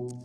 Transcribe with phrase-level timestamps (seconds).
[0.00, 0.16] Nereden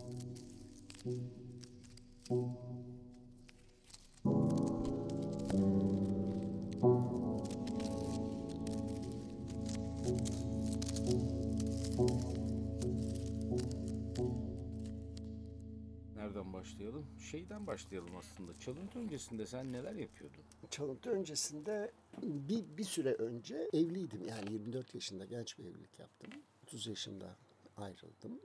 [16.52, 17.06] başlayalım?
[17.30, 18.58] Şeyden başlayalım aslında.
[18.58, 20.42] Çalıntı öncesinde sen neler yapıyordun?
[20.70, 24.28] Çalıntı öncesinde bir, bir süre önce evliydim.
[24.28, 26.32] Yani 24 yaşında genç bir evlilik yaptım.
[26.62, 27.36] 30 yaşında
[27.76, 28.40] ayrıldım.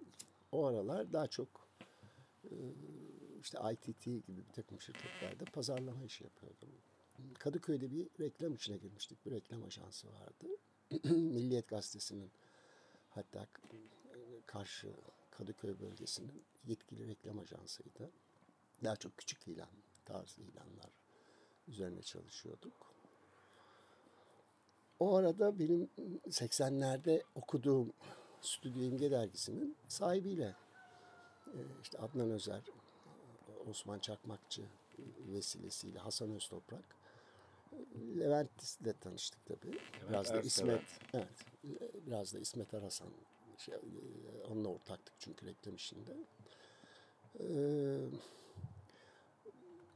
[0.52, 1.48] O aralar daha çok
[2.44, 2.56] e,
[3.42, 6.70] işte ITT gibi bir takım şirketlerde pazarlama işi yapıyordum.
[7.40, 9.26] Kadıköy'de bir reklam içine girmiştik.
[9.26, 10.48] Bir reklam ajansı vardı.
[11.04, 12.32] Milliyet Gazetesi'nin
[13.10, 13.48] hatta
[14.46, 14.94] karşı
[15.32, 18.12] Kadıköy bölgesinin yetkili reklam ajansıydı.
[18.84, 19.70] Daha çok küçük ilan,
[20.06, 20.92] tarzı ilanlar
[21.68, 22.94] üzerine çalışıyorduk.
[25.00, 25.90] O arada benim
[26.28, 27.94] 80'lerde okuduğum
[28.42, 30.56] Stüdyo İmge dergisinin sahibiyle
[31.48, 32.62] e, işte Adnan Özer,
[33.70, 34.62] Osman Çakmakçı
[35.28, 36.96] vesilesiyle Hasan Öztoprak,
[38.20, 39.80] Levent'le tanıştık tabii.
[40.10, 40.42] Biraz da.
[40.42, 40.82] İsmet,
[41.14, 41.46] evet,
[42.08, 43.08] biraz da İsmet Arasan,
[43.58, 43.80] şey, e,
[44.52, 46.18] onunla ortaktık çünkü reklam işinde.
[47.40, 47.98] Ee,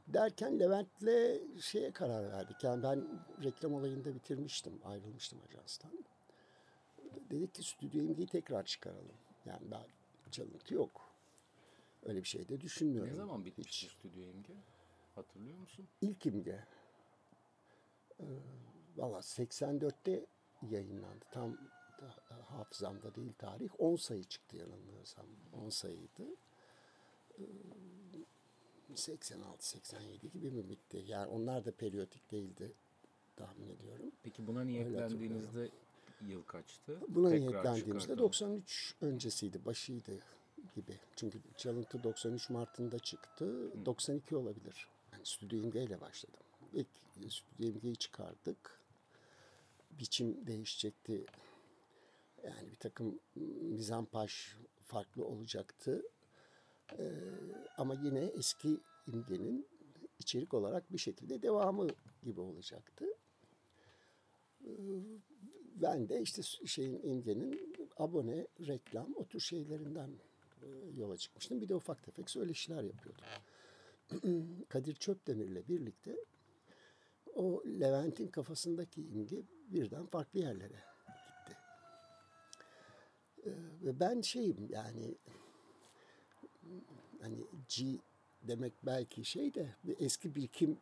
[0.06, 2.64] derken Levent'le şeye karar verdik.
[2.64, 3.04] Yani ben
[3.44, 5.90] reklam olayında bitirmiştim, ayrılmıştım ajanstan.
[7.30, 9.16] Dedik ki stüdyo imgeyi tekrar çıkaralım.
[9.46, 9.86] Yani daha
[10.30, 11.00] çalıntı yok.
[12.02, 13.12] Öyle bir şey de düşünmüyorum.
[13.12, 13.86] Ne zaman bitmişti.
[13.86, 14.54] Stüdyo İmge?
[15.14, 15.88] Hatırlıyor musun?
[16.00, 16.64] İlk imge.
[18.20, 18.24] Ee,
[18.96, 20.26] Valla 84'te
[20.70, 21.24] yayınlandı.
[21.30, 21.56] Tam
[22.00, 22.14] da,
[22.50, 23.68] hafızamda değil tarih.
[23.78, 25.26] 10 sayı çıktı yanılmıyorsam.
[25.64, 26.24] 10 sayıydı.
[27.38, 27.42] Ee,
[28.94, 31.04] 86-87 gibi mi bitti?
[31.06, 32.72] Yani onlar da periyodik değildi
[33.36, 34.12] tahmin ediyorum.
[34.22, 35.70] Peki buna niyetlendiğinizde
[36.20, 37.00] yıl kaçtı?
[37.08, 38.18] Buna niyetlendiğimizde çıkartalım.
[38.18, 40.20] 93 öncesiydi, başıydı
[40.74, 40.98] gibi.
[41.16, 43.72] Çünkü çalıntı 93 Mart'ında çıktı.
[43.86, 44.88] 92 olabilir.
[45.12, 46.40] Yani Stüdyo İmge ile başladım.
[46.72, 46.88] İlk
[47.28, 48.80] Stüdyo İmge'yi çıkardık.
[49.90, 51.26] Biçim değişecekti.
[52.44, 53.20] Yani bir takım
[53.62, 54.54] mizampaj
[54.86, 56.02] farklı olacaktı.
[56.98, 57.12] Ee,
[57.76, 59.66] ama yine eski imgenin
[60.18, 61.88] içerik olarak bir şekilde devamı
[62.22, 63.06] gibi olacaktı.
[65.82, 70.10] Ben de işte şeyin imgenin abone, reklam o tür şeylerinden
[70.62, 70.66] e,
[70.96, 71.60] yola çıkmıştım.
[71.60, 73.24] Bir de ufak tefek söyleşiler yapıyordum.
[74.68, 76.16] Kadir Çöpdemir'le birlikte
[77.34, 81.56] o Levent'in kafasındaki imge birden farklı yerlere gitti.
[83.44, 83.50] E,
[83.82, 85.14] Ve ben şeyim yani
[87.20, 87.98] hani G
[88.42, 90.78] demek belki şey de bir eski birikim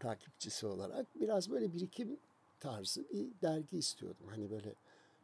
[0.00, 2.18] takipçisi olarak biraz böyle birikim
[2.64, 4.26] tarzı bir dergi istiyordum.
[4.28, 4.74] Hani böyle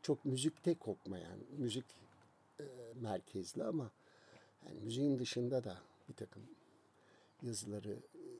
[0.02, 1.84] çok müzikte kokmayan, müzik
[2.60, 2.64] e,
[3.00, 3.90] merkezli ama
[4.66, 6.42] yani müziğin dışında da bir takım
[7.42, 7.96] yazıları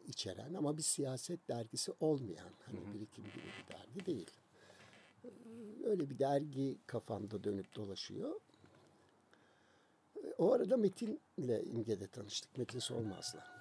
[0.08, 4.30] içeren ama bir siyaset dergisi olmayan hani birikim gibi bir dergi değil.
[5.24, 5.28] E,
[5.84, 8.40] Öyle bir dergi kafamda dönüp dolaşıyor.
[10.16, 12.58] E, O arada Metin'le İmge'de tanıştık.
[12.58, 13.59] Metin Solmaz'la.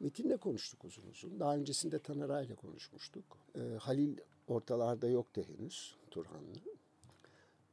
[0.00, 1.40] Metin'le konuştuk uzun uzun.
[1.40, 3.24] Daha öncesinde Taneray'la konuşmuştuk.
[3.54, 6.58] Ee, Halil ortalarda yoktu henüz Turhanlı.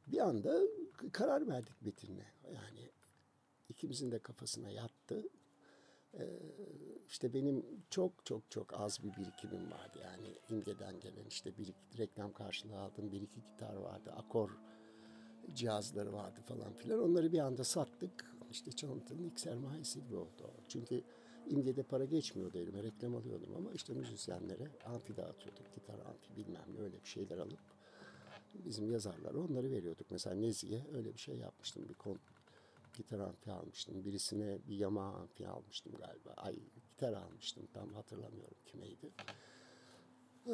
[0.06, 0.60] Bir anda
[1.12, 2.26] karar verdik Metin'le.
[2.54, 2.90] Yani
[3.68, 5.28] ikimizin de kafasına yattı.
[6.14, 6.26] Ee,
[7.08, 9.98] işte benim çok çok çok az bir birikimim vardı.
[10.02, 13.12] Yani İmge'den gelen işte bir iki reklam karşılığı aldım.
[13.12, 14.12] Bir iki gitar vardı.
[14.16, 14.50] Akor
[15.54, 17.02] cihazları vardı falan filan.
[17.02, 18.36] Onları bir anda sattık.
[18.50, 20.50] İşte Çalıntı'nın ilk sermayesi gibi oldu.
[20.68, 21.02] Çünkü
[21.50, 22.82] imgede para geçmiyordu elime.
[22.82, 25.74] Reklam alıyordum ama işte müzisyenlere amfi dağıtıyorduk.
[25.74, 27.60] Gitar amfi bilmem ne öyle bir şeyler alıp
[28.64, 30.10] bizim yazarlara onları veriyorduk.
[30.10, 31.88] Mesela Nezi'ye öyle bir şey yapmıştım.
[31.88, 32.18] Bir kon,
[32.94, 34.04] gitar amfi almıştım.
[34.04, 36.30] Birisine bir Yamaha amfi almıştım galiba.
[36.36, 36.54] Ay
[36.90, 37.68] gitar almıştım.
[37.74, 39.10] Tam hatırlamıyorum kimeydi.
[40.46, 40.52] Ee,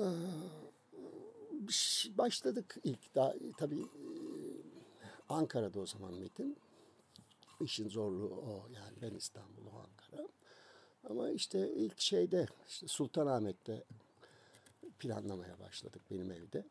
[2.18, 3.14] başladık ilk.
[3.14, 3.86] Daha, tabii e,
[5.28, 6.56] Ankara'da o zaman Metin.
[7.60, 8.68] İşin zorluğu o.
[8.74, 9.91] Yani ben İstanbul, o Ankara.
[11.04, 13.84] Ama işte ilk şeyde işte Sultanahmet'te
[14.98, 16.64] planlamaya başladık benim evde.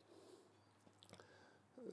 [1.78, 1.84] Ee,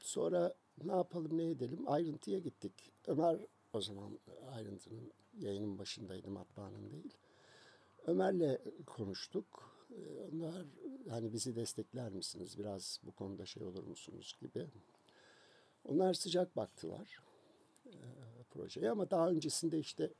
[0.00, 0.54] Sonra
[0.84, 2.92] ne yapalım ne edelim ayrıntıya gittik.
[3.06, 3.38] Ömer
[3.72, 4.18] o zaman
[4.52, 7.14] ayrıntının yayının başındaydı matbaanın değil.
[8.06, 9.70] Ömer'le konuştuk.
[9.90, 10.66] Ee, Onlar
[11.08, 14.66] hani bizi destekler misiniz biraz bu konuda şey olur musunuz gibi.
[15.84, 17.18] Onlar sıcak baktılar
[17.86, 17.92] e,
[18.50, 20.10] projeye ama daha öncesinde işte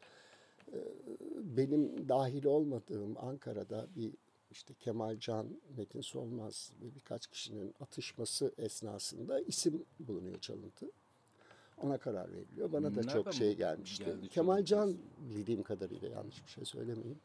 [1.40, 4.14] benim dahil olmadığım Ankara'da bir
[4.50, 10.90] işte Kemal Can, Metin Solmaz ve birkaç kişinin atışması esnasında isim bulunuyor çalıntı.
[11.82, 12.72] Ona karar veriliyor.
[12.72, 14.04] Bana da Nereden çok şey gelmişti.
[14.04, 17.20] geldi Kemal Can bildiğim kadarıyla yanlış bir şey söylemeyeyim.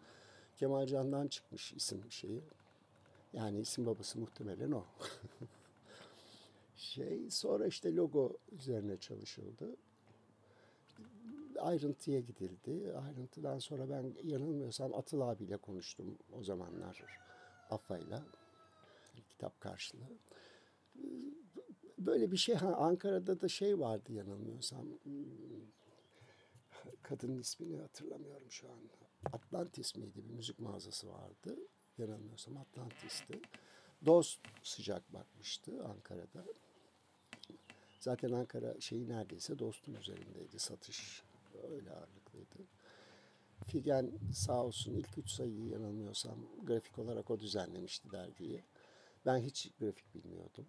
[0.58, 2.42] Kemal Can'dan çıkmış isim şeyi.
[3.34, 4.84] Yani isim babası muhtemelen o.
[6.76, 9.76] şey sonra işte logo üzerine çalışıldı.
[11.60, 12.94] Ayrıntıya gidildi.
[12.94, 17.04] Ayrıntıdan sonra ben yanılmıyorsam Atıl abiyle konuştum o zamanlar.
[17.70, 18.24] Afa'yla.
[19.30, 20.18] Kitap karşılığı.
[21.98, 24.86] Böyle bir şey Ankara'da da şey vardı yanılmıyorsam.
[27.02, 28.80] Kadının ismini hatırlamıyorum şu an.
[29.34, 31.56] Atlantis miydi bir müzik mağazası vardı.
[31.98, 33.42] Yanılmıyorsam Atlantis'ti.
[34.06, 36.46] Dost sıcak bakmıştı Ankara'da.
[38.00, 41.24] Zaten Ankara şeyi neredeyse dostun üzerindeydi satış.
[41.72, 42.68] Öyle ağırlıklıydı.
[43.68, 48.64] Figen sağ olsun ilk üç sayıyı yanılmıyorsam grafik olarak o düzenlemişti dergiyi.
[49.26, 50.66] Ben hiç grafik bilmiyordum.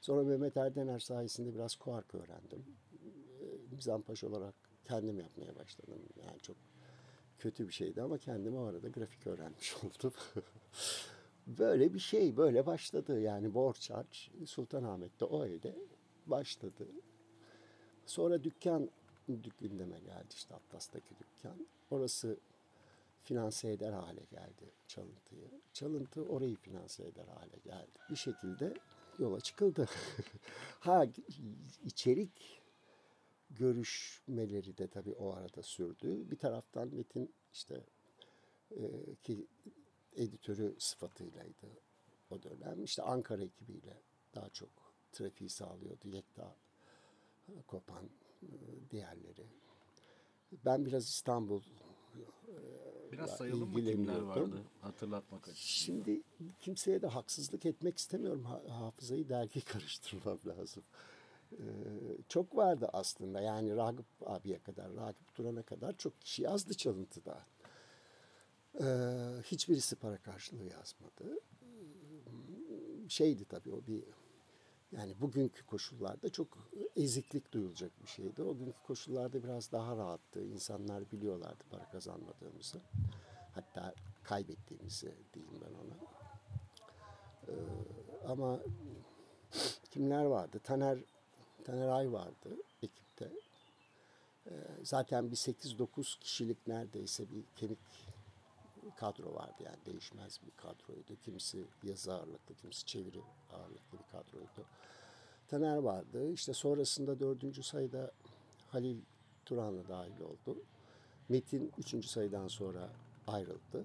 [0.00, 2.64] Sonra Mehmet Erdener sayesinde biraz kuark öğrendim.
[3.40, 6.02] Ee, Mizampaş olarak kendim yapmaya başladım.
[6.26, 6.56] Yani çok
[7.38, 10.12] kötü bir şeydi ama kendime o arada grafik öğrenmiş oldum.
[11.46, 13.20] böyle bir şey böyle başladı.
[13.20, 15.76] Yani borç harç Sultanahmet'te o evde
[16.26, 16.88] başladı.
[18.06, 18.90] Sonra dükkan
[19.58, 21.66] gündeme geldi işte Atlas'taki dükkan.
[21.90, 22.38] Orası
[23.24, 25.50] finanse eder hale geldi çalıntıyı.
[25.72, 27.98] Çalıntı orayı finanse eder hale geldi.
[28.10, 28.74] Bir şekilde
[29.18, 29.88] yola çıkıldı.
[30.80, 31.06] ha
[31.84, 32.62] içerik
[33.50, 36.30] görüşmeleri de tabii o arada sürdü.
[36.30, 37.84] Bir taraftan Metin işte
[38.70, 39.46] e, ki
[40.16, 41.66] editörü sıfatıylaydı
[42.30, 42.84] o dönem.
[42.84, 43.96] İşte Ankara ekibiyle
[44.34, 44.70] daha çok
[45.12, 46.08] trafiği sağlıyordu.
[46.08, 46.56] Yekta
[47.48, 48.10] e, Kopan
[48.90, 49.46] diğerleri.
[50.64, 51.62] Ben biraz İstanbul
[53.12, 56.02] Biraz Ya, sayalım mı kimler vardı hatırlatmak açısından.
[56.04, 56.22] Şimdi
[56.60, 58.44] kimseye de haksızlık etmek istemiyorum.
[58.44, 60.82] Ha- hafızayı dergi karıştırmam lazım.
[61.52, 61.64] Ee,
[62.28, 63.40] çok vardı aslında.
[63.40, 67.46] Yani Ragıp abiye kadar, Ragıp Duran'a kadar çok kişi yazdı çalıntıda.
[68.80, 68.84] Ee,
[69.44, 71.38] hiçbirisi para karşılığı yazmadı.
[73.08, 74.04] Şeydi tabii o bir
[74.92, 76.58] yani bugünkü koşullarda çok
[76.96, 78.42] eziklik duyulacak bir şeydi.
[78.42, 80.44] O günkü koşullarda biraz daha rahattı.
[80.44, 82.80] İnsanlar biliyorlardı para kazanmadığımızı.
[83.54, 85.96] Hatta kaybettiğimizi diyeyim ben ona.
[87.48, 87.54] Ee,
[88.26, 88.60] ama
[89.90, 90.60] kimler vardı?
[90.64, 90.98] Taner
[91.64, 93.32] Taner Ay vardı ekipte.
[94.46, 94.52] Ee,
[94.82, 97.78] zaten bir 8-9 kişilik neredeyse bir kemik
[98.90, 101.16] kadro vardı yani değişmez bir kadroydu.
[101.24, 103.20] Kimisi yazı ağırlıklı, kimisi çeviri
[103.52, 104.66] ağırlıklı bir kadroydu.
[105.48, 106.32] Taner vardı.
[106.32, 108.12] İşte sonrasında dördüncü sayıda
[108.68, 109.00] Halil
[109.44, 110.62] Turan'la dahil oldu.
[111.28, 112.88] Metin üçüncü sayıdan sonra
[113.26, 113.84] ayrıldı.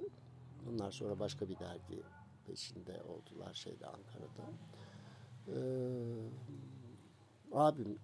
[0.69, 2.03] Ondan sonra başka bir dergi
[2.47, 4.51] peşinde oldular şeyde Ankara'da.
[5.47, 5.57] Ee,
[7.51, 7.99] abim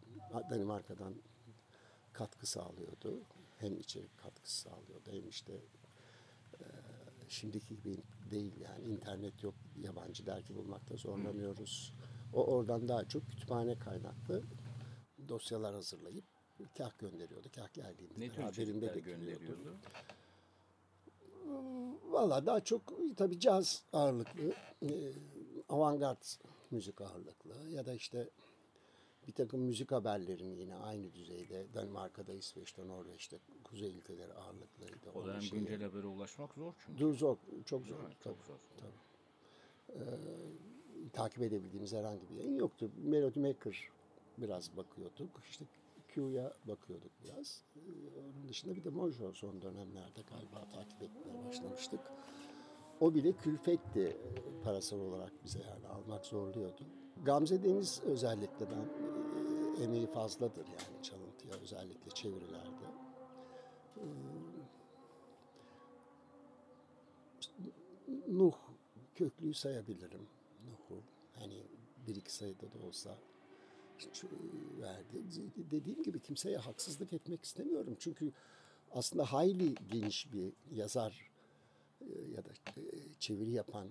[0.50, 1.14] Danimarka'dan
[2.14, 3.22] katkı sağlıyordu.
[3.58, 5.54] Hem içerik katkısı sağlıyordu hem işte
[7.28, 7.98] şimdiki gibi
[8.32, 11.94] değil yani internet yok yabancı dergi bulmakta zorlanıyoruz.
[12.34, 14.44] O oradan daha çok kütüphane kaynaklı
[15.30, 16.26] dosyalar hazırlayıp
[16.78, 17.48] kah gönderiyordu.
[17.56, 19.78] Kah geldiğinde Ne tür içerikler de gönderiyordu?
[22.12, 22.82] Valla daha çok
[23.18, 24.54] tabii caz ağırlıklı,
[24.84, 24.90] e,
[25.70, 26.24] avantgard
[26.72, 28.30] müzik ağırlıklı ya da işte
[29.28, 35.12] bir takım müzik haberlerini yine aynı düzeyde Danimarka'da, İsveç'te, Norveç'te, Kuzey ülkeleri ağırlıklıydı.
[35.16, 37.00] O dönem şeyi- güncel habere ulaşmak zor çünkü.
[37.00, 37.98] Dur zor, çok zor.
[38.00, 38.04] Mi?
[38.20, 38.36] tabii.
[38.36, 38.58] Çok zor.
[41.14, 42.92] takip edebildiğimiz herhangi bir yayın yoktu.
[43.04, 43.90] Melody Maker
[44.38, 45.30] biraz bakıyorduk.
[45.50, 45.66] İşte
[46.08, 47.64] Q'ya bakıyorduk biraz.
[47.76, 47.80] Ee,
[48.20, 52.00] Onun dışında bir de Mojo son dönemlerde galiba takip etmeye başlamıştık.
[53.00, 56.84] O bile külfetti e, parasal olarak bize yani almak zorluyordu.
[57.26, 58.86] Gamze Deniz özellikle ben
[59.82, 62.86] e, emeği fazladır yani çalıntıya özellikle çevirilerde.
[63.98, 64.04] Ee,
[68.28, 68.54] Nuh
[69.16, 70.28] köklüyü sayabilirim.
[70.66, 71.02] Nuh'u.
[71.40, 71.64] Hani
[72.08, 73.18] bir iki sayıda da olsa
[74.00, 75.24] e, verdi.
[75.72, 77.96] Dediğim gibi kimseye haksızlık etmek istemiyorum.
[78.00, 78.32] Çünkü
[78.92, 81.32] aslında hayli geniş bir yazar
[82.02, 82.06] e,
[82.36, 82.84] ya da e,
[83.20, 83.88] çeviri yapan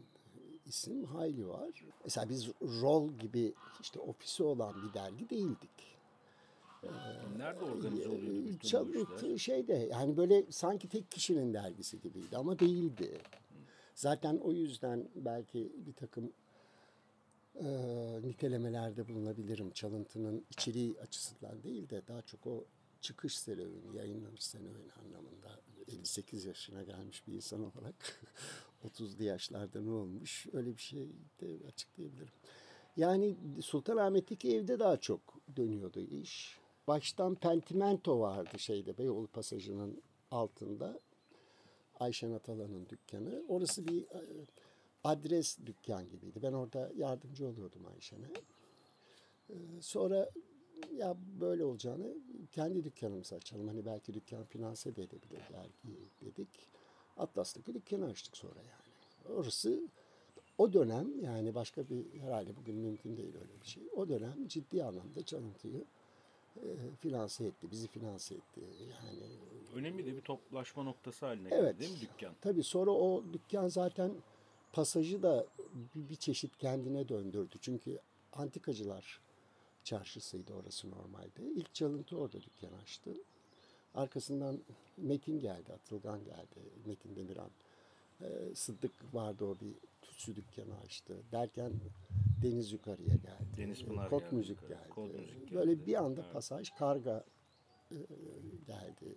[0.66, 1.84] isim hayli var.
[2.04, 5.92] Mesela biz rol gibi işte ofisi olan bir dergi değildik.
[7.36, 8.68] Nerede organize oluyordu bu işler?
[8.70, 13.20] Çalıntı şeyde yani böyle sanki tek kişinin dergisi gibiydi ama değildi.
[13.94, 16.32] Zaten o yüzden belki bir takım
[17.54, 17.66] e,
[18.22, 19.70] nitelemelerde bulunabilirim.
[19.70, 22.64] Çalıntının içeriği açısından değil de daha çok o
[23.00, 27.94] çıkış serüveni, yayınlanış serüveni anlamında 58 yaşına gelmiş bir insan olarak
[28.84, 31.08] 30'lu yaşlarda ne olmuş öyle bir şey
[31.40, 32.32] de açıklayabilirim.
[32.96, 35.20] Yani Sultanahmet'teki evde daha çok
[35.56, 36.58] dönüyordu iş.
[36.88, 41.00] baştan Pentimento vardı şeyde Beyoğlu Pasajı'nın altında.
[42.00, 43.42] Ayşen Atalan'ın dükkanı.
[43.48, 44.46] Orası bir e,
[45.04, 46.42] adres dükkan gibiydi.
[46.42, 48.28] Ben orada yardımcı oluyordum Ayşen'e.
[49.50, 50.30] E, Sonra
[50.96, 52.14] ya böyle olacağını
[52.50, 53.68] kendi dükkanımızı açalım.
[53.68, 55.42] Hani belki dükkan finanse de edebilir
[56.20, 56.68] dedik.
[57.18, 59.36] Atlas'taki dükkanı açtık sonra yani.
[59.38, 59.80] Orası
[60.58, 63.82] o dönem yani başka bir herhalde bugün mümkün değil öyle bir şey.
[63.96, 65.84] O dönem ciddi anlamda çalıntıyı
[66.56, 66.66] e,
[67.00, 68.60] finanse etti, bizi finanse etti.
[68.90, 69.22] Yani
[69.74, 71.78] Önemli de bir toplaşma noktası haline Evet.
[71.78, 72.34] geldi değil mi dükkan?
[72.40, 74.12] Tabii sonra o dükkan zaten
[74.72, 75.46] pasajı da
[75.94, 77.54] bir, bir çeşit kendine döndürdü.
[77.60, 77.98] Çünkü
[78.32, 79.20] antikacılar
[79.84, 81.42] çarşısıydı orası normalde.
[81.54, 83.10] İlk çalıntı orada dükkan açtı.
[83.94, 84.60] Arkasından
[84.96, 87.50] Metin geldi, Atılgan geldi, Metin Demiran.
[88.20, 91.16] Ee, Sıddık vardı o bir tütsü dükkanı açtı.
[91.32, 91.72] Derken
[92.42, 93.56] Deniz yukarıya geldi.
[93.56, 94.78] Deniz Pınar Kod geldi müzik yukarı.
[94.78, 94.88] geldi.
[94.90, 95.86] Kod müzik Böyle geldi.
[95.86, 96.32] bir anda Evet.
[96.32, 97.24] pasaj karga
[97.90, 97.96] e,
[98.66, 99.16] geldi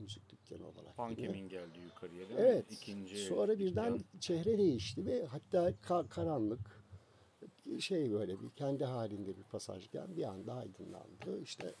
[0.00, 0.96] müzik dükkanı olarak.
[0.96, 2.24] Pankemin geldi yukarıya?
[2.38, 2.72] Evet.
[2.72, 4.18] İkinci Sonra birden dükkan.
[4.20, 6.84] çehre değişti ve hatta ka- karanlık
[7.80, 11.40] şey böyle bir kendi halinde bir pasajken bir anda aydınlandı.
[11.42, 11.74] İşte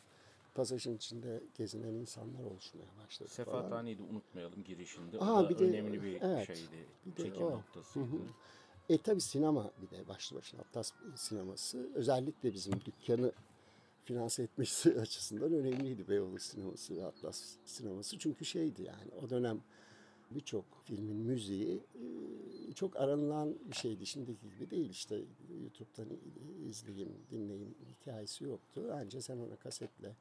[0.58, 3.28] pasajın içinde gezinen insanlar oluşmaya başladı.
[3.28, 5.18] Sefathane'yi de unutmayalım girişinde.
[5.18, 6.86] O da bir de- önemli bir evet, şeydi.
[7.06, 7.50] bir çekim o.
[7.50, 8.06] noktasıydı.
[8.88, 13.32] E tabi sinema bir de başlı başına Atlas sineması özellikle bizim dükkanı
[14.04, 18.18] finanse etmesi açısından önemliydi Beyoğlu sineması ve Atlas sineması.
[18.18, 19.60] Çünkü şeydi yani o dönem
[20.30, 21.82] birçok filmin müziği
[22.68, 24.06] e, çok aranılan bir şeydi.
[24.06, 25.20] Şimdiki gibi değil işte
[25.62, 26.06] YouTube'dan
[26.68, 28.90] izleyeyim, dinleyeyim hikayesi yoktu.
[28.92, 30.16] Anca sen ona kasetle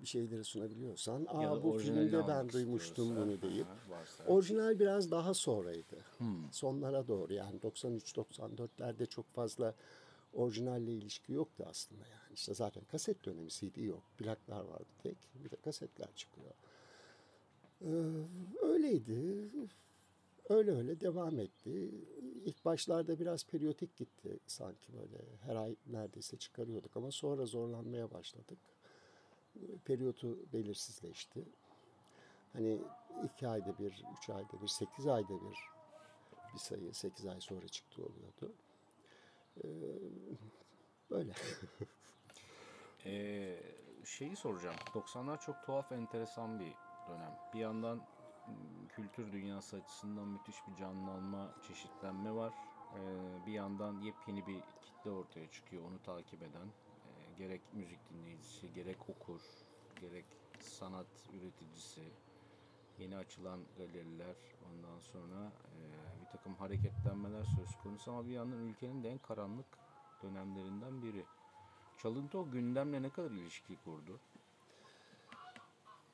[0.00, 4.24] bir şeyleri sunabiliyorsan aa bu filmde ben duymuştum bunu deyip varsa.
[4.26, 5.96] Orijinal biraz daha sonraydı.
[6.52, 9.74] Sonlara doğru yani 93-94'lerde çok fazla
[10.32, 12.34] orijinalle ilişki yoktu aslında yani.
[12.34, 14.02] İşte zaten kaset dönemi CD yok.
[14.18, 15.16] Plaklar vardı tek.
[15.44, 16.50] Bir de kasetler çıkıyor.
[17.82, 17.86] Ee,
[18.62, 19.48] öyleydi.
[20.48, 21.90] Öyle öyle devam etti.
[22.44, 25.24] İlk başlarda biraz periyodik gitti sanki böyle.
[25.40, 28.58] Her ay neredeyse çıkarıyorduk ama sonra zorlanmaya başladık.
[29.84, 31.44] Periyotu belirsizleşti.
[32.52, 32.80] Hani
[33.24, 35.70] iki ayda bir, üç ayda bir, sekiz ayda bir
[36.54, 38.54] bir sayı sekiz ay sonra çıktı oluyordu.
[39.64, 39.68] Ee,
[41.10, 41.32] böyle.
[43.06, 43.62] Ee,
[44.04, 44.76] şeyi soracağım.
[44.94, 46.74] 90'lar çok tuhaf, enteresan bir
[47.08, 47.38] dönem.
[47.54, 48.54] Bir yandan m,
[48.88, 52.52] kültür dünyası açısından müthiş bir canlanma, çeşitlenme var.
[52.96, 56.68] Ee, bir yandan yepyeni bir kitle ortaya çıkıyor, onu takip eden.
[57.40, 59.40] Gerek müzik dinleyicisi, gerek okur,
[60.00, 60.24] gerek
[60.60, 62.00] sanat üreticisi,
[62.98, 64.36] yeni açılan galeriler,
[64.70, 65.80] ondan sonra e,
[66.20, 69.66] bir takım hareketlenmeler söz konusu ama bir yandan ülkenin de en karanlık
[70.22, 71.24] dönemlerinden biri.
[71.98, 74.20] Çalıntı o gündemle ne kadar ilişki kurdu?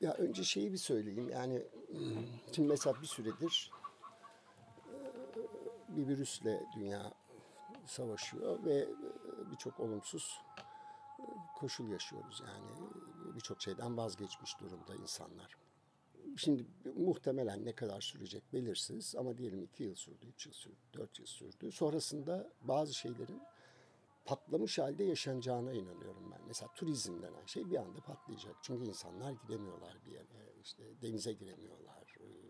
[0.01, 1.29] Ya önce şeyi bir söyleyeyim.
[1.29, 1.63] Yani
[2.51, 3.71] şimdi mesela bir süredir
[5.89, 7.13] bir virüsle dünya
[7.85, 8.87] savaşıyor ve
[9.51, 10.41] birçok olumsuz
[11.57, 12.43] koşul yaşıyoruz.
[12.47, 12.89] Yani
[13.35, 15.57] birçok şeyden vazgeçmiş durumda insanlar.
[16.37, 21.19] Şimdi muhtemelen ne kadar sürecek belirsiz ama diyelim iki yıl sürdü, üç yıl sürdü, dört
[21.19, 21.71] yıl sürdü.
[21.71, 23.41] Sonrasında bazı şeylerin
[24.25, 26.41] patlamış halde yaşanacağına inanıyorum ben.
[26.47, 28.55] Mesela turizm denen şey bir anda patlayacak.
[28.61, 31.97] Çünkü insanlar gidemiyorlar bir yere, işte denize giremiyorlar,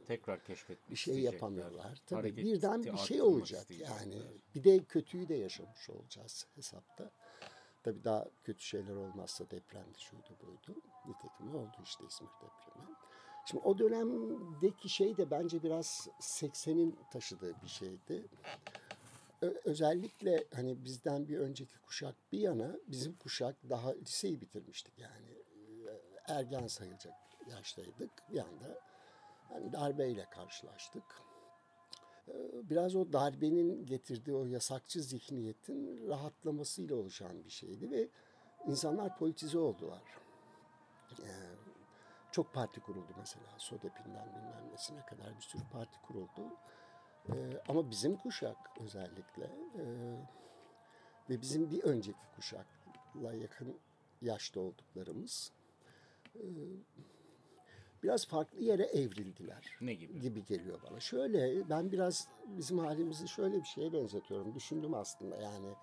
[0.08, 2.02] Tekrar keşfetmek bir şey yapamıyorlar.
[2.06, 4.22] Tabii Hareketi birden bir şey olacak yani.
[4.56, 7.12] Bir de kötüyü de yaşamış olacağız hesapta.
[7.88, 10.80] Tabii daha kötü şeyler olmazsa depremdi şuydu buydu.
[11.06, 12.96] Nitekim oldu işte İzmir depremi.
[13.46, 18.26] Şimdi o dönemdeki şey de bence biraz 80'in taşıdığı bir şeydi.
[19.42, 25.30] Ö- özellikle hani bizden bir önceki kuşak bir yana bizim kuşak daha liseyi bitirmiştik yani.
[25.88, 27.14] Ee, Ergen sayılacak
[27.50, 28.12] yaştaydık.
[28.32, 28.80] Bir anda
[29.50, 31.04] hani darbeyle karşılaştık.
[32.28, 38.10] Ee, Biraz o darbenin getirdiği o yasakçı zihniyetin rahatlamasıyla oluşan bir şeydi ve
[38.68, 40.04] insanlar politize oldular.
[41.20, 41.26] Ee,
[42.32, 43.46] Çok parti kuruldu mesela.
[43.58, 44.68] SODEP'inden bilmem
[45.10, 46.58] kadar bir sürü parti kuruldu.
[47.30, 47.34] Ee,
[47.68, 49.44] ama bizim kuşak özellikle
[49.76, 49.86] e,
[51.30, 53.80] ve bizim bir önceki kuşakla yakın
[54.22, 55.52] yaşta olduklarımız
[56.36, 56.42] e,
[58.04, 60.20] biraz farklı yere evrildiler Ne gibi?
[60.20, 61.00] gibi geliyor bana.
[61.00, 64.56] Şöyle ben biraz bizim halimizi şöyle bir şeye benzetiyorum.
[64.56, 65.74] Düşündüm aslında yani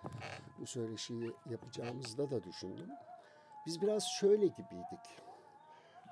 [0.60, 2.88] bu söyleşiyi yapacağımızda da düşündüm.
[3.66, 5.00] Biz biraz şöyle gibiydik.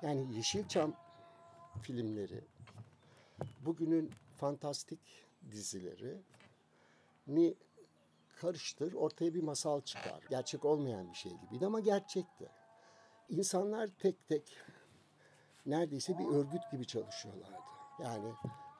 [0.01, 0.93] Yani Yeşilçam
[1.81, 2.41] filmleri,
[3.65, 4.99] bugünün fantastik
[5.51, 6.21] dizileri
[7.27, 7.55] ni
[8.41, 10.23] karıştır ortaya bir masal çıkar.
[10.29, 12.49] Gerçek olmayan bir şey gibiydi ama gerçekti.
[13.29, 14.57] insanlar tek tek
[15.65, 17.57] neredeyse bir örgüt gibi çalışıyorlardı.
[18.03, 18.33] Yani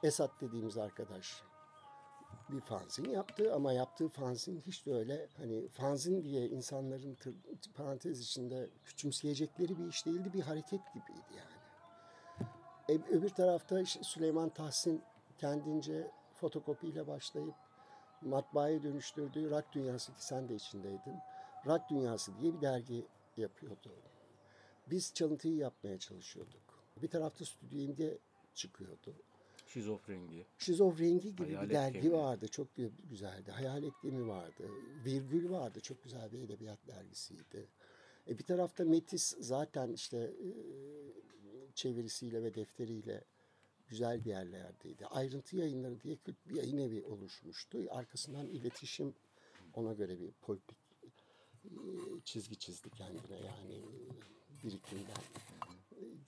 [0.04, 1.44] Esat dediğimiz arkadaş
[2.50, 7.36] bir fanzin yaptı ama yaptığı fanzin hiç de öyle hani fanzin diye insanların tır,
[7.76, 11.64] parantez içinde küçümseyecekleri bir iş değildi bir hareket gibiydi yani.
[12.90, 15.02] E, öbür tarafta işte Süleyman Tahsin
[15.38, 17.56] kendince fotokopiyle başlayıp
[18.22, 21.16] matbaaya dönüştürdüğü Rock Dünyası ki sen de içindeydin.
[21.66, 23.92] Rock Dünyası diye bir dergi yapıyordu.
[24.90, 26.73] Biz çalıntıyı yapmaya çalışıyorduk.
[27.02, 28.18] Bir tarafta Stüdyo İmge
[28.54, 29.14] çıkıyordu.
[29.68, 30.46] Şizofrengi.
[30.58, 32.14] Şizofrengi gibi Hayalet bir dergi Gemi.
[32.14, 32.48] vardı.
[32.48, 33.52] Çok gü- güzeldi.
[33.52, 34.70] Hayalet Gemi vardı.
[35.06, 35.80] Virgül vardı.
[35.80, 37.68] Çok güzel bir edebiyat dergisiydi.
[38.28, 40.50] E bir tarafta Metis zaten işte e,
[41.76, 43.24] çevirisiyle ve defteriyle
[43.88, 45.06] güzel bir yerlerdeydi.
[45.08, 47.78] Ayrıntı yayınları diye kült bir yayın evi oluşmuştu.
[47.90, 49.14] Arkasından iletişim
[49.74, 50.78] ona göre bir politik
[51.66, 51.70] e,
[52.26, 55.24] çizgi çizdi kendine yani e, birikimden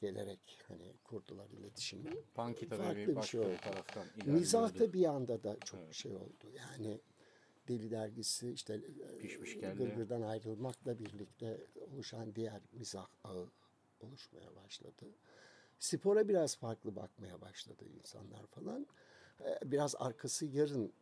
[0.02, 2.10] gelerek hani kurdular iletişimi.
[2.36, 3.58] Punky tabii Farklı bir bir şey oldu.
[3.64, 6.46] taraftan Mizah da bir anda da çok şey oldu.
[6.56, 7.00] Yani
[7.68, 9.54] Deli Dergisi işte e, Pişmiş.
[9.60, 13.50] Gırgır'dan ayrılmakla birlikte oluşan diğer mizah ağı
[14.00, 15.06] oluşmaya başladı.
[15.80, 18.88] Spora biraz farklı bakmaya başladı insanlar falan.
[19.46, 20.94] E, Biraz arkası yarın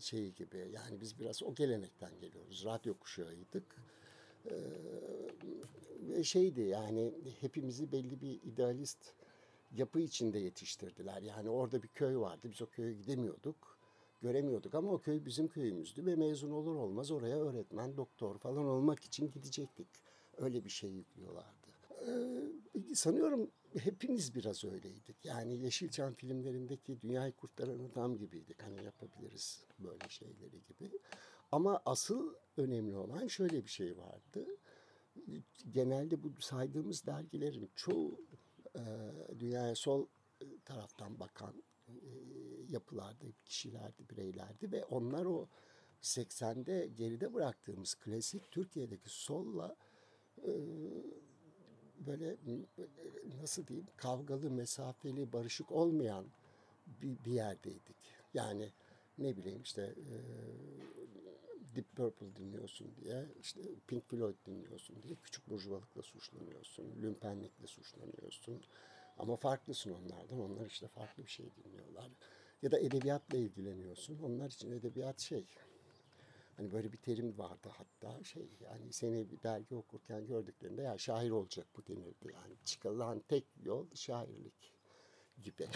[0.00, 2.64] şeyi gibi yani biz biraz o gelenekten geliyoruz.
[2.64, 3.76] Radyo kuşağıydık.
[4.50, 9.12] Ee, şeydi yani hepimizi belli bir idealist
[9.76, 11.22] yapı içinde yetiştirdiler.
[11.22, 12.48] Yani orada bir köy vardı.
[12.50, 13.78] Biz o köye gidemiyorduk.
[14.22, 19.04] Göremiyorduk ama o köy bizim köyümüzdü ve mezun olur olmaz oraya öğretmen, doktor falan olmak
[19.04, 19.88] için gidecektik.
[20.36, 21.68] Öyle bir şey yüklüyorlardı.
[22.06, 25.24] Ee, sanıyorum hepimiz biraz öyleydik.
[25.24, 28.62] Yani Yeşilçam filmlerindeki dünyayı kurtaran adam gibiydik.
[28.62, 30.98] Hani yapabiliriz böyle şeyleri gibi.
[31.52, 34.46] Ama asıl önemli olan şöyle bir şey vardı.
[35.70, 38.20] Genelde bu saydığımız dergilerin çoğu
[38.76, 38.82] e,
[39.38, 40.06] dünyaya sol
[40.40, 41.94] e, taraftan bakan e,
[42.68, 45.48] yapılardı, kişilerdi, bireylerdi ve onlar o
[46.02, 49.76] 80'de geride bıraktığımız klasik Türkiye'deki solla
[50.38, 50.52] e,
[52.06, 52.36] böyle e,
[53.42, 56.26] nasıl diyeyim kavgalı, mesafeli, barışık olmayan
[56.86, 57.96] bir, bir yerdeydik.
[58.34, 58.72] Yani
[59.18, 60.16] ne bileyim işte e,
[61.76, 68.62] Deep Purple dinliyorsun diye, işte Pink Floyd dinliyorsun diye küçük burjuvalıkla suçlanıyorsun, lümpenlikle suçlanıyorsun.
[69.18, 72.10] Ama farklısın onlardan, onlar işte farklı bir şey dinliyorlar.
[72.62, 75.46] Ya da edebiyatla ilgileniyorsun, onlar için edebiyat şey,
[76.56, 81.30] Hani böyle bir terim vardı hatta şey yani seni bir dergi okurken gördüklerinde ya şair
[81.30, 84.72] olacak bu denirdi yani çıkılan tek yol şairlik
[85.42, 85.68] gibi.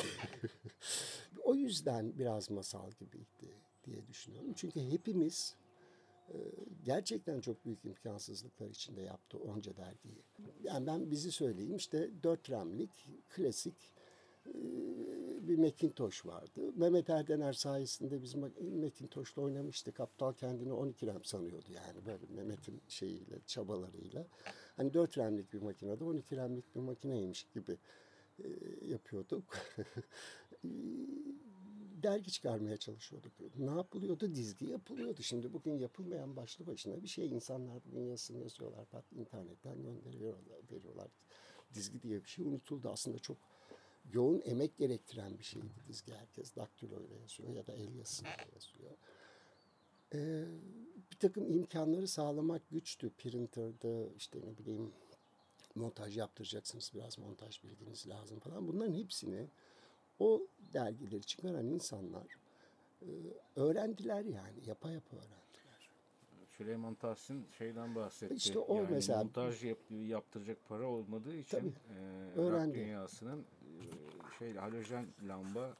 [1.45, 4.53] o yüzden biraz masal gibiydi diye düşünüyorum.
[4.57, 5.57] Çünkü hepimiz
[6.85, 10.23] gerçekten çok büyük imkansızlıklar içinde yaptı onca dergiyi.
[10.63, 13.95] Yani ben bizi söyleyeyim işte dört remlik klasik
[14.47, 14.53] e,
[15.49, 16.73] bir Macintosh vardı.
[16.77, 20.01] Mehmet Erdener sayesinde biz Ma- Macintosh'la oynamıştık.
[20.01, 24.27] Aptal kendini 12 RAM sanıyordu yani böyle Mehmet'in şeyiyle, çabalarıyla.
[24.77, 27.79] Hani 4 RAM'lik bir makinede 12 RAM'lik bir makineymiş gibi
[28.39, 28.49] e,
[28.87, 29.45] yapıyorduk.
[32.03, 33.33] Dergi çıkarmaya çalışıyorduk.
[33.59, 34.35] Ne yapılıyordu?
[34.35, 35.23] Dizgi yapılıyordu.
[35.23, 37.29] Şimdi bugün yapılmayan başlı başına bir şey.
[37.29, 38.85] İnsanlar bugün yazısını yazıyorlar.
[38.85, 41.09] Pat internetten gönderiyorlar, veriyorlar.
[41.75, 42.89] Dizgi diye bir şey unutuldu.
[42.89, 43.37] Aslında çok
[44.13, 46.13] yoğun emek gerektiren bir şeydi dizgi.
[46.13, 48.91] Herkes daktiloyla yazıyor ya da el yazısıyla yazıyor.
[50.15, 50.45] Ee,
[51.11, 53.11] bir takım imkanları sağlamak güçtü.
[53.11, 54.93] Printer'da işte ne bileyim
[55.75, 58.69] montaj yaptıracaksınız biraz montaj bilginiz lazım falan.
[58.69, 59.49] Bunların hepsini
[60.19, 62.27] o dergileri çıkaran insanlar
[63.03, 63.07] e,
[63.57, 65.39] öğrendiler yani yapa yapa öğrendiler.
[66.49, 68.35] Süleyman Tahsin şeyden bahsetti.
[68.35, 71.73] İşte o yani mesela- montaj yap, yaptıracak para olmadığı için Tabii,
[72.37, 72.75] e, öğrendi.
[72.75, 73.83] dünyasının e,
[74.39, 75.77] şey halojen lamba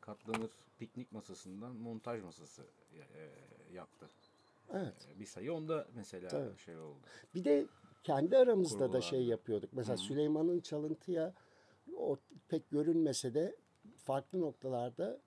[0.00, 2.62] katlanır piknik masasından montaj masası
[2.92, 3.28] e,
[3.74, 4.06] yaptı.
[4.72, 5.08] Evet.
[5.16, 6.56] E, Bir sayı onda mesela Tabii.
[6.58, 6.98] şey oldu.
[7.34, 7.66] Bir de
[8.02, 9.06] kendi aramızda da Kurgulardı.
[9.06, 9.70] şey yapıyorduk.
[9.72, 11.34] Mesela Süleyman'ın çalıntıya
[11.96, 13.56] o pek görünmese de
[14.00, 15.20] farklı noktalarda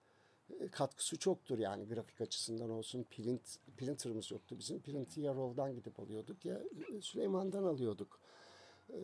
[0.60, 3.04] e, katkısı çoktur yani grafik açısından olsun.
[3.04, 4.80] Print, printer'ımız yoktu bizim.
[4.80, 6.62] Print'i ya RAW'dan gidip alıyorduk ya
[6.98, 8.20] e, Süleyman'dan alıyorduk.
[8.90, 8.96] Ee,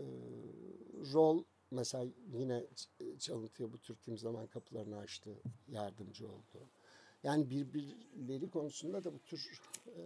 [1.13, 5.29] rol mesela yine ç- çalıntıya bu tür kim zaman kapılarını açtı,
[5.67, 6.67] yardımcı oldu.
[7.23, 10.01] Yani birbirleri konusunda da bu tür e,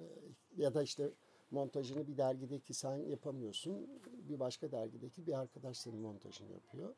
[0.57, 1.09] ya da işte
[1.51, 3.89] montajını bir dergideki sen yapamıyorsun.
[4.29, 6.95] Bir başka dergideki bir arkadaş senin montajını yapıyor.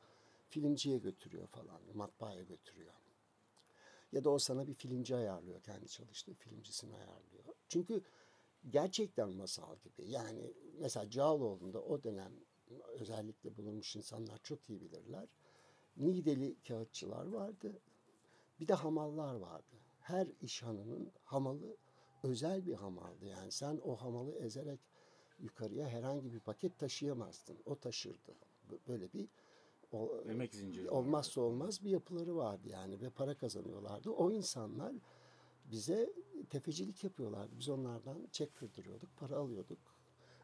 [0.55, 2.93] Filmciye götürüyor falan, matbaaya götürüyor.
[4.11, 7.43] Ya da o sana bir filmci ayarlıyor, kendi çalıştığı filmcisini ayarlıyor.
[7.67, 8.03] Çünkü
[8.69, 10.09] gerçekten masal gibi.
[10.09, 12.31] Yani mesela Cağaloğlu'nda o dönem
[12.99, 15.27] özellikle bulunmuş insanlar çok iyi bilirler.
[15.97, 17.79] Nideli kağıtçılar vardı.
[18.59, 19.75] Bir de hamallar vardı.
[19.99, 21.77] Her iş hanının hamalı
[22.23, 23.25] özel bir hamaldı.
[23.25, 24.79] Yani sen o hamalı ezerek
[25.39, 27.57] yukarıya herhangi bir paket taşıyamazdın.
[27.65, 28.35] O taşırdı.
[28.87, 29.29] Böyle bir
[29.95, 30.89] o, Emek zinciri.
[30.89, 34.09] olmazsa olmaz bir yapıları vardı yani ve para kazanıyorlardı.
[34.09, 34.93] O insanlar
[35.71, 36.13] bize
[36.49, 37.59] tefecilik yapıyorlardı.
[37.59, 39.79] Biz onlardan çek kırdırıyorduk, para alıyorduk.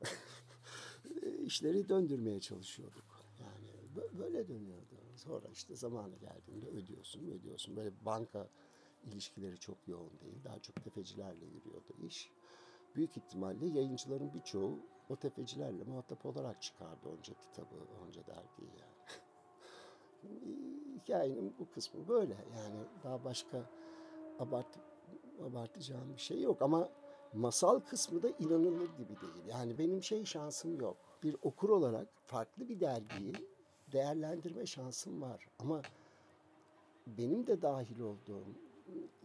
[1.46, 3.06] İşleri döndürmeye çalışıyorduk.
[3.40, 4.96] Yani bö- böyle dönüyordu.
[5.16, 7.76] Sonra işte zamanı geldiğinde ödüyorsun, ödüyorsun.
[7.76, 8.50] Böyle banka
[9.04, 10.44] ilişkileri çok yoğun değil.
[10.44, 12.32] Daha çok tefecilerle yürüyordu iş.
[12.96, 18.96] Büyük ihtimalle yayıncıların birçoğu o tefecilerle muhatap olarak çıkardı onca kitabı, onca dergiyi yani.
[20.96, 22.34] Hikayenin bu kısmı böyle.
[22.34, 23.70] Yani daha başka
[24.40, 24.68] abart,
[25.44, 26.90] abartacağım bir şey yok ama
[27.34, 29.46] masal kısmı da inanılır gibi değil.
[29.48, 30.98] Yani benim şey şansım yok.
[31.24, 33.34] Bir okur olarak farklı bir dergiyi
[33.92, 35.48] değerlendirme şansım var.
[35.60, 35.82] Ama
[37.08, 38.46] benim de dahil olduğum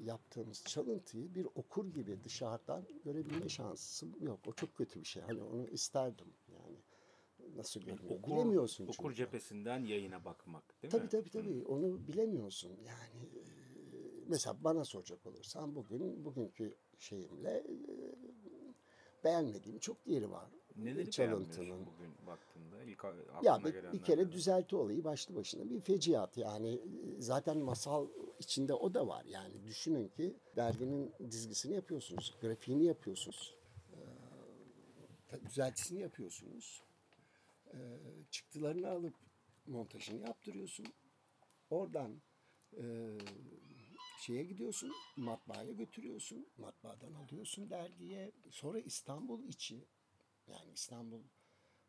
[0.04, 4.38] yaptığımız çalıntıyı bir okur gibi dışarıdan görebilme şansım yok.
[4.46, 5.22] O çok kötü bir şey.
[5.22, 6.26] Hani onu isterdim.
[7.56, 8.18] Nasıl görünüyor?
[8.18, 9.02] Okur, Bilemiyorsun çünkü.
[9.02, 11.08] okur cephesinden yayına bakmak değil Tabii mi?
[11.08, 11.64] tabii tabii.
[11.64, 12.68] Onu bilemiyorsun.
[12.86, 13.28] Yani
[14.26, 17.64] mesela bana soracak olursan bugün bugünkü şeyimle
[19.24, 20.50] beğenmediğim çok yeri var.
[20.76, 21.86] Neleri Çalıntının.
[21.86, 22.82] bugün baktığında?
[22.82, 26.36] İlk aklına Ya bir, bir kere düzelti olayı başlı başına bir feciat.
[26.36, 26.80] Yani
[27.18, 29.24] zaten masal içinde o da var.
[29.24, 33.56] Yani düşünün ki derginin dizgisini yapıyorsunuz, grafiğini yapıyorsunuz,
[35.48, 36.82] düzeltisini yapıyorsunuz,
[37.74, 37.78] e,
[38.30, 39.14] çıktılarını alıp
[39.66, 40.86] montajını yaptırıyorsun.
[41.70, 42.22] Oradan
[42.76, 42.84] e,
[44.20, 48.32] şeye gidiyorsun, matbaaya götürüyorsun, matbaadan alıyorsun dergiye.
[48.50, 49.84] Sonra İstanbul içi,
[50.48, 51.22] yani İstanbul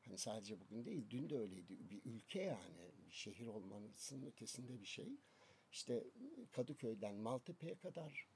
[0.08, 1.90] Hani sadece bugün değil, dün de öyleydi.
[1.90, 3.94] Bir ülke yani, bir şehir olmanın
[4.28, 5.20] ötesinde bir şey.
[5.72, 6.08] İşte
[6.52, 8.28] Kadıköy'den Maltepe'ye kadar,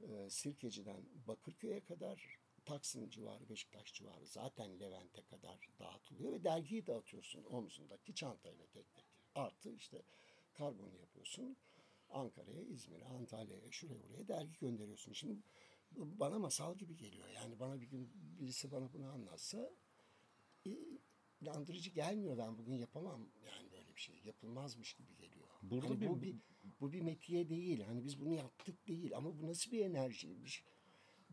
[0.00, 7.44] e, Sirkeci'den Bakırköy'e kadar, Taksim civarı, Beşiktaş civarı zaten Levent'e kadar dağıtılıyor ve dergiyi dağıtıyorsun
[7.44, 9.04] omzundaki çantayla tek tek.
[9.34, 10.02] Artı işte
[10.52, 11.56] karbonu yapıyorsun.
[12.10, 15.12] Ankara'ya, İzmir'e, Antalya'ya, şuraya buraya dergi gönderiyorsun.
[15.12, 15.42] Şimdi
[15.96, 17.28] bana masal gibi geliyor.
[17.28, 19.70] Yani bana bir gün birisi bana bunu anlatsa
[21.40, 25.48] inandırıcı gelmiyor ben bugün yapamam yani böyle bir şey yapılmazmış gibi geliyor.
[25.62, 26.36] Burada Hani bir- bu bir
[26.80, 27.80] bu bir metiye değil.
[27.80, 30.64] Hani biz bunu yaptık değil ama bu nasıl bir enerjiymiş.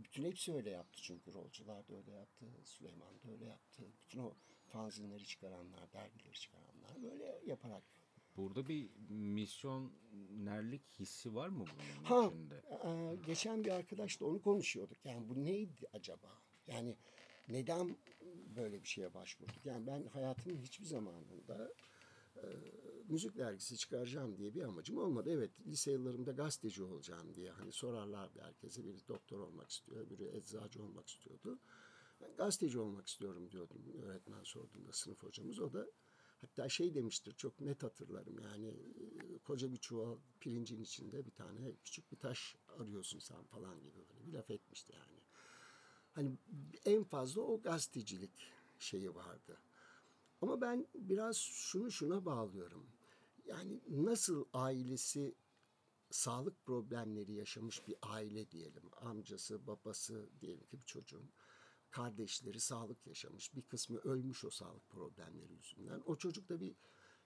[0.03, 3.83] Bütün hepsi öyle yaptı çünkü rolcular da öyle yaptı, Süleyman da öyle yaptı.
[4.01, 4.33] Bütün o
[4.67, 7.83] fanzinleri çıkaranlar, dergileri çıkaranlar böyle yaparak.
[8.37, 12.61] Burada bir misyonerlik hissi var mı bunun Ha, içinde?
[12.83, 15.05] e, geçen bir arkadaşla onu konuşuyorduk.
[15.05, 16.29] Yani bu neydi acaba?
[16.67, 16.97] Yani
[17.49, 17.95] neden
[18.55, 19.65] böyle bir şeye başvurduk?
[19.65, 21.71] Yani ben hayatımın hiçbir zamanında
[22.35, 22.43] e,
[23.09, 25.29] müzik dergisi çıkaracağım diye bir amacım olmadı.
[25.31, 28.85] Evet lise yıllarımda gazeteci olacağım diye hani sorarlardı herkese.
[28.85, 31.59] Biri doktor olmak istiyor, biri eczacı olmak istiyordu.
[32.21, 35.59] Ben gazeteci olmak istiyorum diyordum öğretmen sorduğunda sınıf hocamız.
[35.59, 35.87] O da
[36.41, 38.73] hatta şey demiştir çok net hatırlarım yani
[39.43, 44.27] koca bir çuval pirincin içinde bir tane küçük bir taş arıyorsun sen falan gibi böyle
[44.27, 45.19] bir laf etmişti yani.
[46.13, 46.37] Hani
[46.85, 49.57] en fazla o gazetecilik şeyi vardı.
[50.43, 52.87] Ama ben biraz şunu şuna bağlıyorum.
[53.45, 55.35] Yani nasıl ailesi
[56.11, 58.83] sağlık problemleri yaşamış bir aile diyelim.
[59.01, 61.31] Amcası, babası diyelim ki bir çocuğun
[61.89, 63.55] kardeşleri sağlık yaşamış.
[63.55, 66.01] Bir kısmı ölmüş o sağlık problemleri yüzünden.
[66.05, 66.75] O çocuk da bir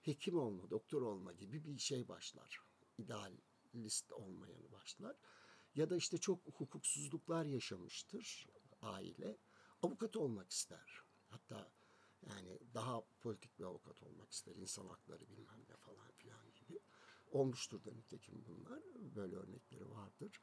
[0.00, 2.60] hekim olma, doktor olma gibi bir şey başlar.
[2.98, 5.16] İdealist olmayanı başlar.
[5.74, 8.48] Ya da işte çok hukuksuzluklar yaşamıştır
[8.82, 9.38] aile.
[9.82, 11.02] Avukat olmak ister.
[11.28, 11.77] Hatta
[12.26, 14.56] yani daha politik bir avukat olmak ister.
[14.56, 16.80] İnsan hakları bilmem ne falan filan gibi.
[17.30, 18.82] Olmuştur da nitekim bunlar.
[19.16, 20.40] Böyle örnekleri vardır.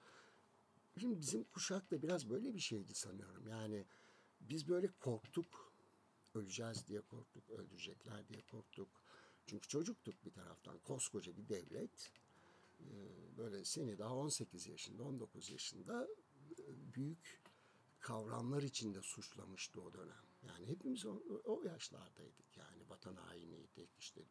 [0.99, 3.47] Şimdi bizim kuşak da biraz böyle bir şeydi sanıyorum.
[3.47, 3.85] Yani
[4.41, 5.73] biz böyle korktuk.
[6.33, 7.49] Öleceğiz diye korktuk.
[7.49, 8.89] Öldürecekler diye korktuk.
[9.45, 10.79] Çünkü çocuktuk bir taraftan.
[10.79, 12.11] Koskoca bir devlet.
[12.79, 16.07] Ee, Böyle seni daha 18 yaşında, 19 yaşında
[16.59, 17.41] e, büyük
[17.99, 20.24] kavramlar içinde suçlamıştı o dönem.
[20.47, 24.21] Yani hepimiz o, o yaşlardaydık yani vatan hainiydik işte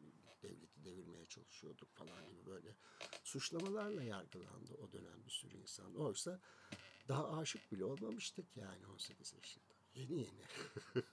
[0.43, 2.75] devleti devirmeye çalışıyorduk falan gibi böyle
[3.23, 5.95] suçlamalarla yargılandı o dönem bir sürü insan.
[5.95, 6.41] Oysa
[7.07, 9.73] daha aşık bile olmamıştık yani 18 yaşında.
[9.95, 10.43] Yeni yeni.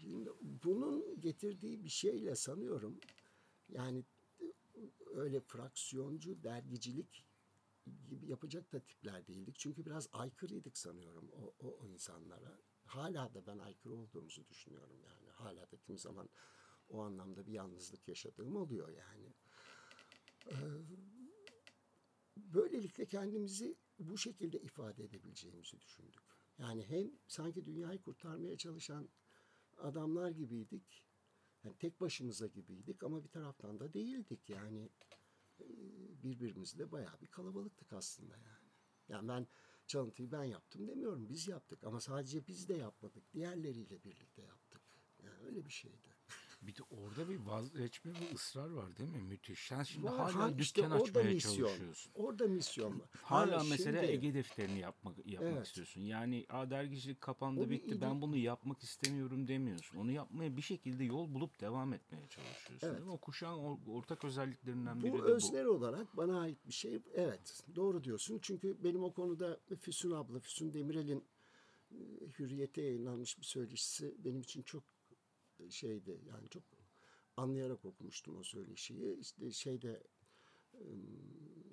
[0.00, 3.00] Şimdi bunun getirdiği bir şeyle sanıyorum
[3.68, 4.04] yani
[5.14, 7.26] öyle fraksiyoncu dergicilik
[8.08, 9.58] gibi yapacak da tipler değildik.
[9.58, 12.58] Çünkü biraz aykırıydık sanıyorum o, o, o insanlara.
[12.86, 15.30] Hala da ben aykırı olduğumuzu düşünüyorum yani.
[15.30, 16.28] hala da kimi zaman
[16.88, 19.34] o anlamda bir yalnızlık yaşadığım oluyor yani.
[20.46, 20.54] Ee,
[22.36, 26.22] böylelikle kendimizi bu şekilde ifade edebileceğimizi düşündük.
[26.58, 29.08] Yani hem sanki dünyayı kurtarmaya çalışan
[29.78, 31.04] adamlar gibiydik.
[31.64, 34.50] Yani tek başımıza gibiydik ama bir taraftan da değildik.
[34.50, 34.90] Yani
[35.60, 35.64] e,
[36.22, 38.70] birbirimizle bayağı bir kalabalıktık aslında yani.
[39.08, 39.46] Yani ben
[39.88, 41.28] çalıntıyı ben yaptım demiyorum.
[41.28, 43.32] Biz yaptık ama sadece biz de yapmadık.
[43.32, 44.82] Diğerleriyle birlikte yaptık.
[45.22, 46.15] Yani öyle bir şeydi.
[46.66, 49.22] Bir de orada bir vazgeçme ve ısrar var değil mi?
[49.22, 49.66] Müthiş.
[49.68, 51.56] Sen şimdi Var, hala ha, dükkan işte açmaya misyon.
[51.66, 52.12] çalışıyorsun.
[52.14, 53.08] Orada misyon var.
[53.22, 55.66] Hala Ha, mesela şimdi- Ege defterini yapmak yapmak Evet.
[55.66, 56.00] istiyorsun.
[56.00, 58.00] Yani a dergicilik kapandı O bitti.
[58.00, 59.98] Ben bunu yapmak istemiyorum demiyorsun.
[59.98, 62.86] Onu yapmaya bir şekilde yol bulup devam etmeye çalışıyorsun.
[62.86, 62.96] Evet.
[62.96, 63.10] Değil mi?
[63.12, 66.98] O kuşağın or- ortak özelliklerinden biri Bu de özler olarak bana ait bir şey.
[67.14, 68.38] Evet doğru diyorsun.
[68.42, 71.24] Çünkü benim o konuda Füsun abla, Füsun Demirel'in
[72.38, 74.82] Hürriyet'e yayınlanmış bir söyleşisi benim için çok
[75.70, 76.20] şeydi.
[76.28, 76.62] Yani çok
[77.36, 79.18] anlayarak okumuştum o söyleşiyi.
[79.20, 80.02] İşte şeyde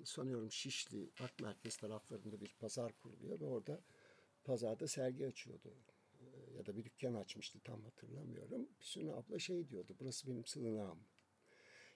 [0.04, 3.80] sanıyorum Şişli Ak Merkez taraflarında bir pazar kuruluyor ve orada
[4.44, 5.74] pazarda sergi açıyordu.
[6.56, 8.68] Ya da bir dükkan açmıştı tam hatırlamıyorum.
[8.78, 9.96] Füsun abla şey diyordu.
[10.00, 10.98] Burası benim sığınağım.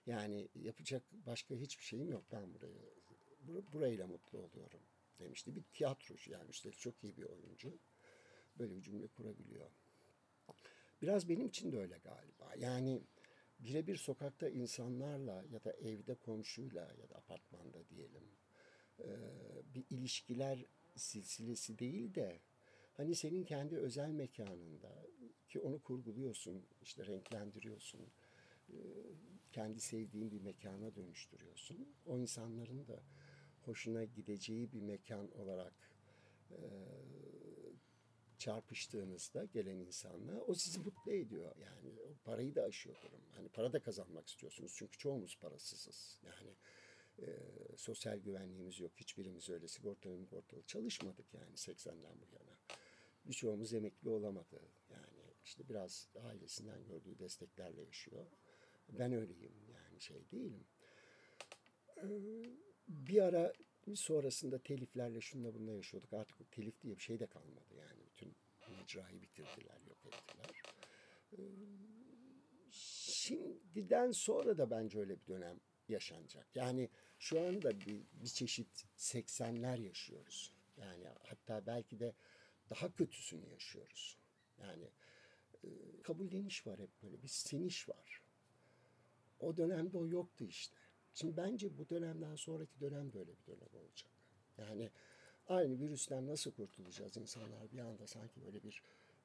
[0.06, 2.24] Yani yapacak başka hiçbir şeyim yok.
[2.32, 2.80] Ben buraya
[3.46, 4.80] bur- burayla mutlu oluyorum
[5.18, 5.56] demişti.
[5.56, 7.78] Bir tiyatrocu yani üstelik çok iyi bir oyuncu.
[8.58, 9.70] Böyle bir cümle kurabiliyor.
[11.02, 12.54] Biraz benim için de öyle galiba.
[12.58, 13.02] Yani
[13.60, 18.24] birebir sokakta insanlarla ya da evde komşuyla ya da apartmanda diyelim
[19.74, 20.64] bir ilişkiler
[20.96, 22.40] silsilesi değil de
[22.92, 25.06] hani senin kendi özel mekanında
[25.48, 28.00] ki onu kurguluyorsun, işte renklendiriyorsun,
[29.52, 31.94] kendi sevdiğin bir mekana dönüştürüyorsun.
[32.06, 33.02] O insanların da
[33.64, 35.74] hoşuna gideceği bir mekan olarak
[38.38, 41.56] çarpıştığınızda gelen insanla o sizi mutlu ediyor.
[41.56, 43.20] Yani o parayı da aşıyor durum.
[43.34, 46.20] Hani para da kazanmak istiyorsunuz çünkü çoğumuz parasızız.
[46.26, 46.56] Yani
[47.18, 47.26] e,
[47.76, 48.92] sosyal güvenliğimiz yok.
[48.96, 52.58] Hiçbirimiz öyle sigortalı sigortalı çalışmadık yani 80'den bu yana.
[53.24, 54.60] Birçoğumuz emekli olamadı.
[54.90, 58.26] Yani işte biraz ailesinden gördüğü desteklerle yaşıyor.
[58.88, 60.66] Ben öyleyim yani şey değilim.
[61.96, 62.08] Ee,
[62.88, 63.52] bir ara
[63.94, 66.12] sonrasında teliflerle şunla bununla yaşıyorduk.
[66.12, 68.06] Artık telif diye bir şey de kalmadı yani.
[68.06, 68.34] Bütün
[68.70, 70.62] mecrayı bitirdiler, yok ettiler.
[71.32, 71.42] Ee,
[72.70, 76.46] şimdiden sonra da bence öyle bir dönem yaşanacak.
[76.54, 80.52] Yani şu anda bir, bir çeşit 80'ler yaşıyoruz.
[80.76, 82.14] Yani hatta belki de
[82.70, 84.18] daha kötüsünü yaşıyoruz.
[84.58, 84.90] Yani
[85.64, 85.68] e,
[86.02, 88.22] kabulleniş var hep böyle bir siniş var.
[89.40, 90.76] O dönemde o yoktu işte.
[91.20, 94.10] Şimdi bence bu dönemden sonraki dönem böyle bir dönem olacak.
[94.58, 94.90] Yani
[95.48, 98.82] aynı virüsten nasıl kurtulacağız insanlar bir anda sanki böyle bir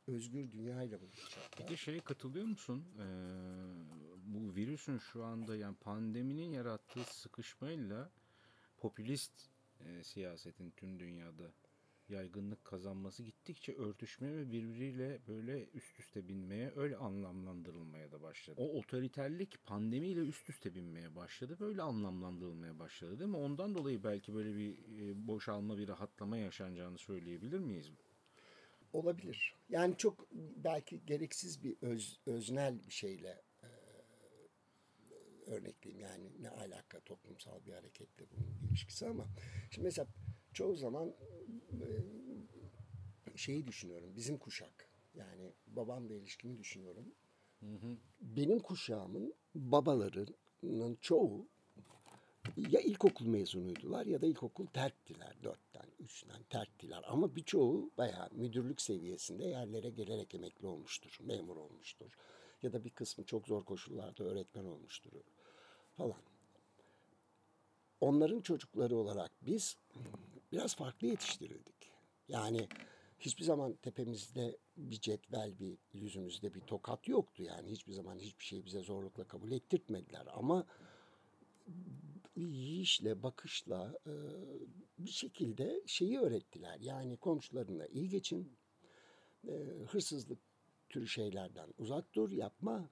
[0.07, 1.49] özgür dünyayla buluşacaklar.
[1.57, 2.85] Peki şeye katılıyor musun?
[2.99, 3.03] Ee,
[4.25, 8.11] bu virüsün şu anda yani pandeminin yarattığı sıkışmayla
[8.77, 11.51] popülist e, siyasetin tüm dünyada
[12.13, 18.61] yaygınlık kazanması gittikçe örtüşmeye ve birbiriyle böyle üst üste binmeye öyle anlamlandırılmaya da başladı.
[18.61, 21.57] O otoriterlik pandemiyle üst üste binmeye başladı.
[21.59, 23.37] Böyle anlamlandırılmaya başladı değil mi?
[23.37, 27.91] Ondan dolayı belki böyle bir e, boşalma, bir rahatlama yaşanacağını söyleyebilir miyiz?
[28.93, 29.55] Olabilir.
[29.69, 33.69] Yani çok belki gereksiz bir öz, öznel bir şeyle e,
[35.45, 36.03] örnekleyeyim.
[36.05, 39.27] Yani ne alaka toplumsal bir hareketle bunun ilişkisi ama
[39.71, 40.07] şimdi mesela
[40.53, 41.13] çoğu zaman
[41.71, 41.87] e,
[43.37, 44.15] şeyi düşünüyorum.
[44.15, 47.05] Bizim kuşak yani babamla ilişkimi düşünüyorum.
[48.21, 51.47] Benim kuşağımın babalarının çoğu
[52.57, 55.43] ya ilkokul mezunuydular ya da ilkokul terktiler.
[55.43, 57.03] Dörtten, üçten terktiler.
[57.07, 61.17] Ama birçoğu bayağı müdürlük seviyesinde yerlere gelerek emekli olmuştur.
[61.21, 62.11] Memur olmuştur.
[62.61, 65.11] Ya da bir kısmı çok zor koşullarda öğretmen olmuştur
[65.97, 66.21] falan.
[68.01, 69.77] Onların çocukları olarak biz
[70.53, 71.91] biraz farklı yetiştirildik.
[72.27, 72.67] Yani
[73.19, 77.43] hiçbir zaman tepemizde bir cetvel, bir yüzümüzde bir tokat yoktu.
[77.43, 80.27] Yani hiçbir zaman hiçbir şeyi bize zorlukla kabul ettirtmediler.
[80.33, 80.65] Ama
[82.35, 84.13] yiyişle, bakışla e,
[84.99, 86.79] bir şekilde şeyi öğrettiler.
[86.79, 88.51] Yani komşularına iyi geçin,
[89.47, 89.51] e,
[89.87, 90.39] hırsızlık
[90.89, 92.89] türü şeylerden uzak dur, yapma.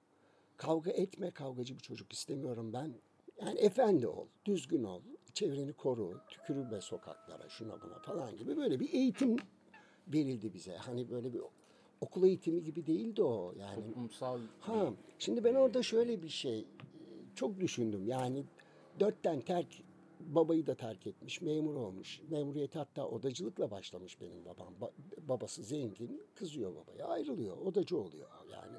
[0.56, 2.94] Kavga etme, kavgacı bir çocuk istemiyorum ben.
[3.40, 5.02] Yani efendi ol, düzgün ol,
[5.34, 9.36] çevreni koru, tükürme sokaklara, şuna buna falan gibi böyle bir eğitim
[10.08, 10.76] verildi bize.
[10.76, 11.40] Hani böyle bir
[12.00, 13.54] okul eğitimi gibi değildi o.
[13.58, 16.66] Yani Toplumsal Ha, şimdi ben orada şöyle bir şey
[17.34, 18.06] çok düşündüm.
[18.06, 18.44] Yani
[19.00, 19.68] dörtten terk,
[20.20, 22.20] babayı da terk etmiş, memur olmuş.
[22.30, 24.74] Memuriyeti hatta odacılıkla başlamış benim babam.
[24.80, 24.92] Ba-
[25.28, 28.28] babası zengin, kızıyor babaya, ayrılıyor, odacı oluyor.
[28.52, 28.78] Yani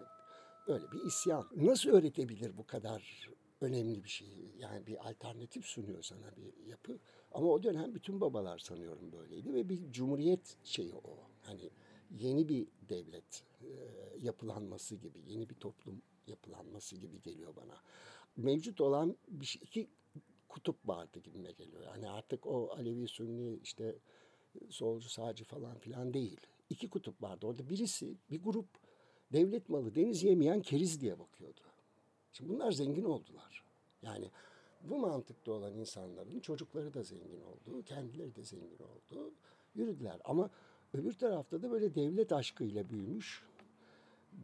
[0.67, 1.45] böyle bir isyan.
[1.55, 3.29] Nasıl öğretebilir bu kadar
[3.63, 4.55] önemli bir şeyi?
[4.59, 6.99] Yani bir alternatif sunuyor sana bir yapı.
[7.31, 11.17] Ama o dönem bütün babalar sanıyorum böyleydi ve bir cumhuriyet şeyi o.
[11.41, 11.69] Hani
[12.11, 13.67] yeni bir devlet e,
[14.19, 17.81] yapılanması gibi, yeni bir toplum yapılanması gibi geliyor bana.
[18.37, 19.89] Mevcut olan bir şey, iki
[20.49, 21.81] kutup vardı gibime geliyor.
[21.83, 23.95] Yani artık o Alevi, Sünni, işte
[24.69, 26.39] solcu, sağcı falan filan değil.
[26.69, 27.47] İki kutup vardı.
[27.47, 28.67] Orada birisi, bir grup
[29.33, 31.61] devlet malı deniz yemeyen keriz diye bakıyordu.
[32.33, 33.63] Şimdi bunlar zengin oldular.
[34.01, 34.29] Yani
[34.81, 39.33] bu mantıkta olan insanların çocukları da zengin oldu, kendileri de zengin oldu.
[39.75, 40.49] Yürüdüler ama
[40.93, 43.43] öbür tarafta da böyle devlet aşkıyla büyümüş,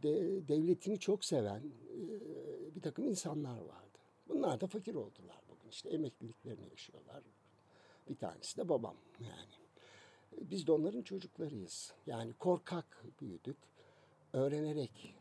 [0.02, 3.98] de, devletini çok seven e, bir takım insanlar vardı.
[4.28, 5.70] Bunlar da fakir oldular bugün.
[5.70, 7.22] İşte emekliliklerini yaşıyorlar.
[8.08, 9.60] Bir tanesi de babam yani.
[10.40, 11.92] Biz de onların çocuklarıyız.
[12.06, 13.56] Yani korkak büyüdük.
[14.32, 15.14] Öğrenerek.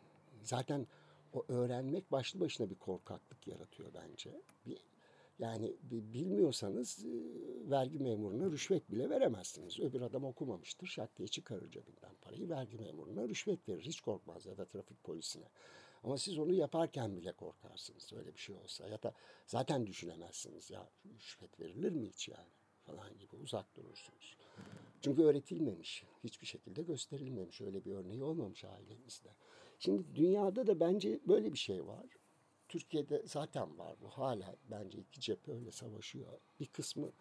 [0.44, 0.88] Zaten
[1.34, 4.42] o öğrenmek başlı başına bir korkaklık yaratıyor bence.
[4.66, 4.78] Bir,
[5.40, 7.10] yani bir bilmiyorsanız e,
[7.70, 9.80] vergi memuruna rüşvet bile veremezsiniz.
[9.80, 12.50] Öbür adam okumamıştır, şak diye çıkarır cebinden parayı.
[12.50, 15.46] Vergi memuruna rüşvet verir, hiç korkmaz ya da trafik polisine.
[16.04, 18.88] Ama siz onu yaparken bile korkarsınız öyle bir şey olsa.
[18.88, 19.14] Ya da
[19.48, 22.50] zaten düşünemezsiniz ya rüşvet verilir mi hiç yani
[22.84, 24.38] falan gibi uzak durursunuz.
[25.02, 27.62] Çünkü öğretilmemiş, hiçbir şekilde gösterilmemiş.
[27.62, 29.30] Öyle bir örneği olmamış ailemizde.
[29.80, 32.06] Şimdi dünyada da bence böyle bir şey var.
[32.68, 34.08] Türkiye'de zaten var bu.
[34.08, 36.40] Hala bence iki cephe öyle savaşıyor.
[36.60, 37.12] Bir kısmı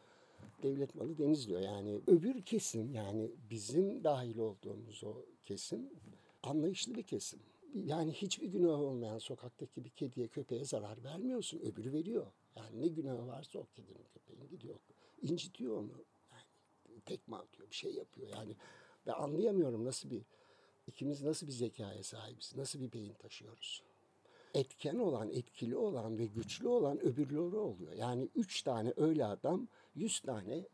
[0.62, 1.60] devlet malı denizliyor.
[1.60, 5.90] Yani öbür kesim yani bizim dahil olduğumuz o kesim
[6.42, 7.40] anlayışlı bir kesim.
[7.74, 11.58] Yani hiçbir günah olmayan sokaktaki bir kediye köpeğe zarar vermiyorsun.
[11.60, 12.26] Öbürü veriyor.
[12.56, 14.78] Yani ne günahı varsa o kedinin köpeğin gidiyor.
[15.22, 16.04] incitiyor onu.
[16.32, 18.28] Yani tekme atıyor bir şey yapıyor.
[18.28, 18.56] Yani
[19.06, 20.22] ben anlayamıyorum nasıl bir
[20.88, 22.56] ikimiz nasıl bir zekaya sahibiz.
[22.56, 23.82] Nasıl bir beyin taşıyoruz
[24.54, 27.92] etken olan, etkili olan ve güçlü olan öbürleri oluyor.
[27.92, 30.64] Yani üç tane öyle adam, yüz tane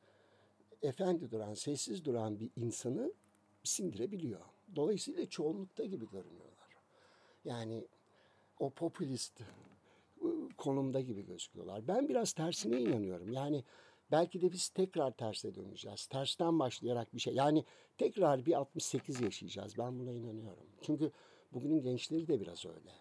[0.83, 3.13] efendi duran, sessiz duran bir insanı
[3.63, 4.41] sindirebiliyor.
[4.77, 6.69] Dolayısıyla çoğunlukta gibi görünüyorlar.
[7.45, 7.85] Yani
[8.59, 9.41] o popülist
[10.57, 11.89] konumda gibi gözüküyorlar.
[11.89, 13.33] Ben biraz tersine inanıyorum.
[13.33, 13.65] Yani
[14.15, 16.07] belki de biz tekrar terse döneceğiz.
[16.07, 17.35] Tersten başlayarak bir şey.
[17.35, 17.65] Yani
[17.99, 19.79] tekrar bir 68 yaşayacağız.
[19.79, 20.67] Ben buna inanıyorum.
[20.83, 21.13] Çünkü
[21.53, 22.93] bugünün gençleri de biraz öyle.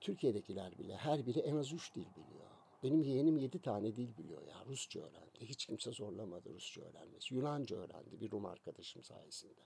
[0.00, 2.50] Türkiye'dekiler bile her biri en az üç dil biliyor.
[2.82, 4.64] Benim yeğenim yedi tane dil biliyor ya.
[4.66, 5.40] Rusça öğrendi.
[5.40, 7.34] Hiç kimse zorlamadı Rusça öğrenmesi.
[7.34, 9.60] Yunanca öğrendi bir Rum arkadaşım sayesinde.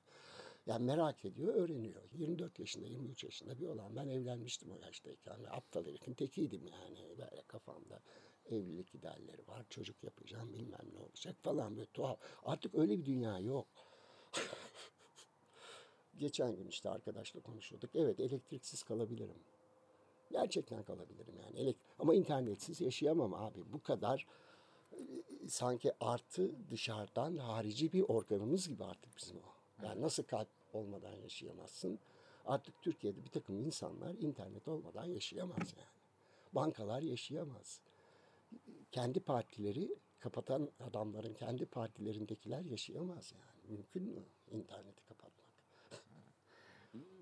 [0.66, 2.03] Yani merak ediyor, öğreniyor.
[2.12, 3.97] 24 yaşında, 23 yaşında bir olan.
[3.97, 5.37] Ben evlenmiştim o yaştayken.
[5.51, 7.09] Aptal herifin tekiydim yani.
[7.09, 8.01] Böyle kafamda
[8.53, 9.67] evlilik idealleri var.
[9.71, 12.19] Çocuk yapacağım, bilmem ne olacak falan böyle tuhaf.
[12.45, 13.67] Artık öyle bir dünya yok.
[16.19, 17.91] Geçen gün işte arkadaşla konuşuyorduk.
[17.95, 19.39] Evet elektriksiz kalabilirim.
[20.31, 21.75] Gerçekten kalabilirim yani.
[21.99, 23.73] Ama internetsiz yaşayamam abi.
[23.73, 24.27] Bu kadar
[24.93, 24.99] e,
[25.49, 29.85] sanki artı dışarıdan harici bir organımız gibi artık bizim o.
[29.85, 31.99] Yani nasıl kalp olmadan yaşayamazsın?
[32.47, 35.99] Artık Türkiye'de bir takım insanlar internet olmadan yaşayamaz yani.
[36.53, 37.81] Bankalar yaşayamaz.
[38.92, 43.77] Kendi partileri kapatan adamların kendi partilerindekiler yaşayamaz yani.
[43.77, 45.48] Mümkün mü interneti kapatmak?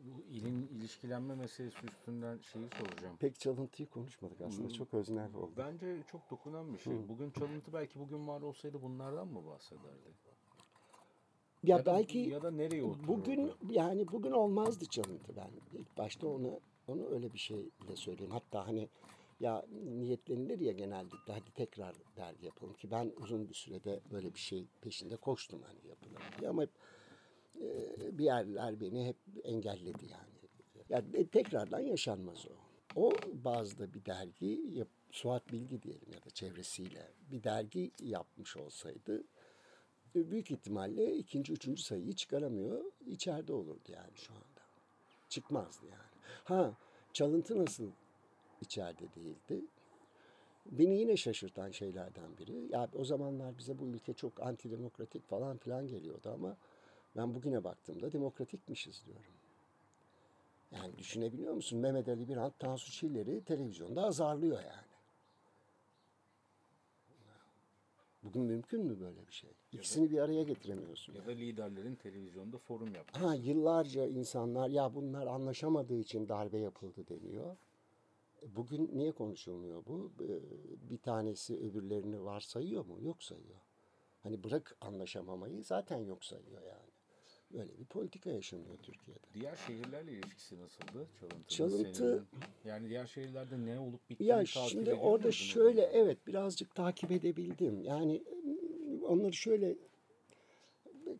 [0.05, 3.16] bu ilin ilişkilenme meselesi üstünden şeyi soracağım.
[3.16, 4.70] Pek çalıntıyı konuşmadık aslında.
[4.70, 5.52] Çok öznel oldu.
[5.57, 7.09] Bence çok dokunan bir şey.
[7.09, 9.87] Bugün çalıntı belki bugün var olsaydı bunlardan mı bahsederdi?
[11.62, 13.09] Ya, Ya da- belki ya da nereye otururdu?
[13.09, 15.50] bugün yani bugün olmazdı çalıntı ben.
[15.72, 18.33] İlk başta onu onu öyle bir şeyle söyleyeyim.
[18.33, 18.88] Hatta hani
[19.40, 24.38] ya niyetlenilir ya genellikle hadi tekrar dergi yapalım ki ben uzun bir sürede böyle bir
[24.38, 26.70] şey peşinde koştum hani yapılır diye ama hep
[27.61, 30.37] e, bir yerler beni hep engelledi yani.
[30.88, 32.66] Yani tekrardan yaşanmaz o.
[32.96, 39.24] O bazda bir dergi, yap- Suat Bilgi diyelim ya da çevresiyle bir dergi yapmış olsaydı
[40.16, 42.84] e, büyük ihtimalle ikinci, üçüncü sayıyı çıkaramıyor.
[43.07, 44.62] içeride olurdu yani şu anda.
[45.28, 46.22] Çıkmazdı yani.
[46.45, 46.76] Ha
[47.12, 47.91] çalıntı nasıl
[48.61, 49.64] içeride değildi?
[50.70, 52.72] Beni yine şaşırtan şeylerden biri.
[52.72, 56.57] Ya o zamanlar bize bu ülke çok antidemokratik falan filan geliyordu ama
[57.16, 59.32] ben bugüne baktığımda demokratikmişiz diyorum.
[60.70, 61.78] Yani düşünebiliyor musun?
[61.78, 64.86] Mehmet Ali Birant Tansu Çiller'i televizyonda azarlıyor yani.
[68.22, 69.50] Bugün mümkün mü böyle bir şey?
[69.72, 71.14] İkisini bir araya getiremiyorsun.
[71.14, 73.20] Ya da liderlerin televizyonda forum yaptı.
[73.20, 77.57] Ha yıllarca insanlar ya bunlar anlaşamadığı için darbe yapıldı deniyor.
[78.43, 80.12] Bugün niye konuşulmuyor bu?
[80.20, 80.28] E,
[80.91, 82.99] Bir tanesi öbürlerini varsayıyor mu?
[83.03, 83.61] Yok sayıyor.
[84.22, 86.91] Hani bırak anlaşamamayı zaten yok sayıyor yani.
[87.53, 89.26] Böyle bir politika yaşanıyor Türkiye'de.
[89.34, 91.55] Diğer şehirlerle ilişkisi nasıldı Çalıntı?
[91.55, 92.24] Çalıntı-
[92.64, 97.82] yani diğer şehirlerde ne olup bittiğini Ya takip şimdi orada şöyle evet birazcık takip edebildim.
[97.82, 98.22] Yani
[99.03, 99.76] onları şöyle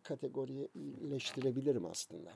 [0.03, 2.31] kategorileştirebilirim aslında.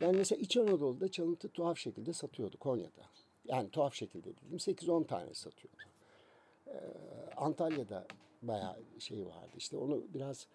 [0.00, 3.02] Yani mesela İç Anadolu'da çalıntı tuhaf şekilde satıyordu Konya'da.
[3.44, 5.82] Yani tuhaf şekilde dedim 8-10 tane satıyordu.
[6.66, 6.72] Ee,
[7.36, 8.06] Antalya'da
[8.42, 9.52] bayağı şey vardı.
[9.56, 10.46] İşte onu biraz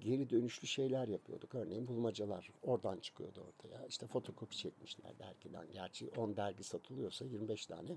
[0.00, 1.54] geri dönüşlü şeyler yapıyorduk.
[1.54, 3.86] Örneğin bulmacalar oradan çıkıyordu ortaya.
[3.86, 5.66] İşte fotokopi çekmişler dergiden.
[5.72, 7.96] Gerçi 10 dergi satılıyorsa 25 tane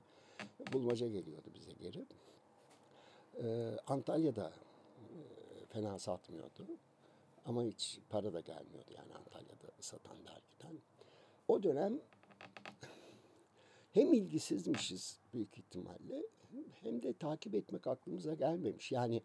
[0.74, 2.06] bulmaca geliyordu bize geri.
[3.44, 4.54] Ee, Antalya'da
[5.00, 6.68] e, fena satmıyordu.
[7.46, 10.82] Ama hiç para da gelmiyordu yani Antalya'da satan dergiden.
[11.48, 12.00] O dönem
[13.96, 16.24] hem ilgisizmişiz büyük ihtimalle
[16.82, 18.92] hem de takip etmek aklımıza gelmemiş.
[18.92, 19.22] Yani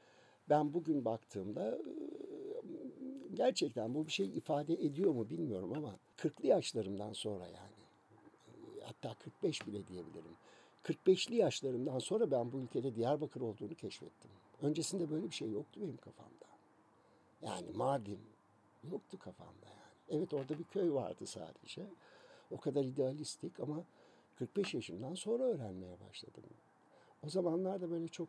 [0.49, 1.79] ben bugün baktığımda
[3.35, 7.81] gerçekten bu bir şey ifade ediyor mu bilmiyorum ama 40'lı yaşlarımdan sonra yani
[8.85, 10.37] hatta 45 bile diyebilirim.
[10.85, 14.31] 45'li yaşlarımdan sonra ben bu ülkede Diyarbakır olduğunu keşfettim.
[14.63, 16.47] Öncesinde böyle bir şey yoktu benim kafamda.
[17.43, 18.21] Yani Mardin
[18.91, 20.19] yoktu kafamda yani.
[20.21, 21.83] Evet orada bir köy vardı sadece.
[22.51, 23.85] O kadar idealistik ama
[24.41, 26.45] 45 yaşımdan sonra öğrenmeye başladım.
[27.27, 28.29] O zamanlarda böyle çok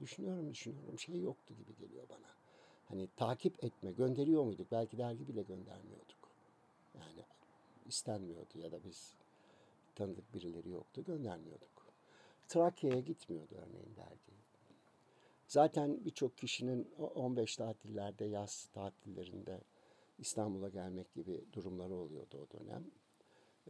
[0.00, 2.28] düşünüyorum düşünüyorum şey yoktu gibi geliyor bana.
[2.88, 4.72] Hani takip etme gönderiyor muyduk?
[4.72, 6.18] Belki dergi bile göndermiyorduk.
[6.94, 7.24] Yani
[7.86, 9.14] istenmiyordu ya da biz
[9.94, 11.86] tanıdık birileri yoktu göndermiyorduk.
[12.48, 14.32] Trakya'ya gitmiyordu örneğin dergi.
[15.48, 19.60] Zaten birçok kişinin o 15 tatillerde, yaz tatillerinde
[20.18, 22.84] İstanbul'a gelmek gibi durumları oluyordu o dönem.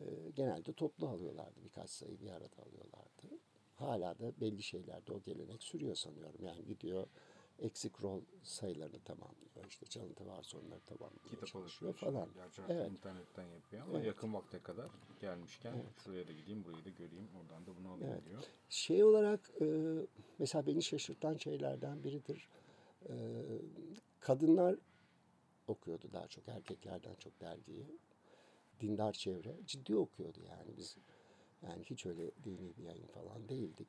[0.00, 3.38] Ee, genelde toplu alıyorlardı, birkaç sayı bir arada alıyorlardı.
[3.74, 6.44] Hala da belli şeylerde o gelenek sürüyor sanıyorum.
[6.44, 7.06] Yani gidiyor
[7.58, 9.66] eksik rol sayılarını tamamlıyor.
[9.68, 11.24] İşte çalıntı varsa onları tamamlıyor.
[11.30, 12.28] Kitap çalışıyor falan.
[12.34, 12.90] Gerçi Evet.
[12.90, 14.06] internetten yapıyor ama Evet.
[14.06, 14.90] yakın vakte kadar
[15.20, 15.74] gelmişken
[16.04, 18.24] şuraya da gideyim, burayı da göreyim, oradan da bunu alayım Evet.
[18.26, 18.42] diyor.
[18.68, 19.66] Şey olarak e,
[20.38, 22.48] mesela beni şaşırtan şeylerden biridir.
[23.08, 23.14] E,
[24.20, 24.76] kadınlar
[25.66, 27.86] okuyordu daha çok erkeklerden çok dergiyi.
[28.80, 30.96] Dindar çevre ciddi okuyordu yani biz
[31.62, 33.88] yani hiç öyle dini bir yayın falan değildik.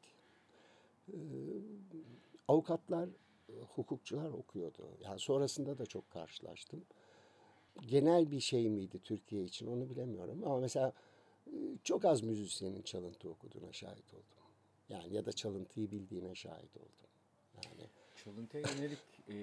[1.07, 1.17] E,
[2.47, 3.09] avukatlar,
[3.75, 4.89] hukukçular okuyordu.
[5.01, 6.85] Yani sonrasında da çok karşılaştım.
[7.87, 10.93] Genel bir şey miydi Türkiye için onu bilemiyorum ama mesela
[11.47, 11.51] e,
[11.83, 14.37] çok az müzisyenin çalıntı okuduğuna şahit oldum.
[14.89, 17.09] Yani ya da çalıntıyı bildiğine şahit oldum.
[17.55, 17.89] Yani
[18.23, 19.33] Çalıntıya yönelik e,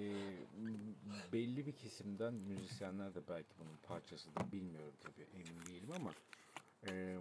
[1.32, 4.52] belli bir kesimden müzisyenler de belki bunun parçasıdır.
[4.52, 6.10] Bilmiyorum tabii emin değilim ama
[6.86, 7.16] e,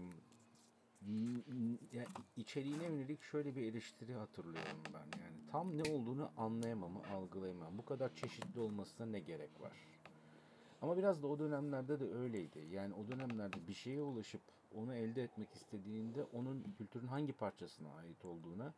[1.07, 2.05] n- n- ya
[2.38, 4.99] içeriğine yönelik şöyle bir eleştiri hatırlıyorum ben.
[4.99, 7.78] Yani tam ne olduğunu anlayamam, algılayamam.
[7.78, 9.74] Bu kadar çeşitli olmasına ne gerek var?
[10.82, 12.59] Ama biraz da o dönemlerde de öyleydi.
[12.72, 14.41] Yani o dönemlerde bir şeye ulaşıp
[14.76, 18.74] onu elde etmek istediğinde onun kültürün hangi parçasına ait olduğuna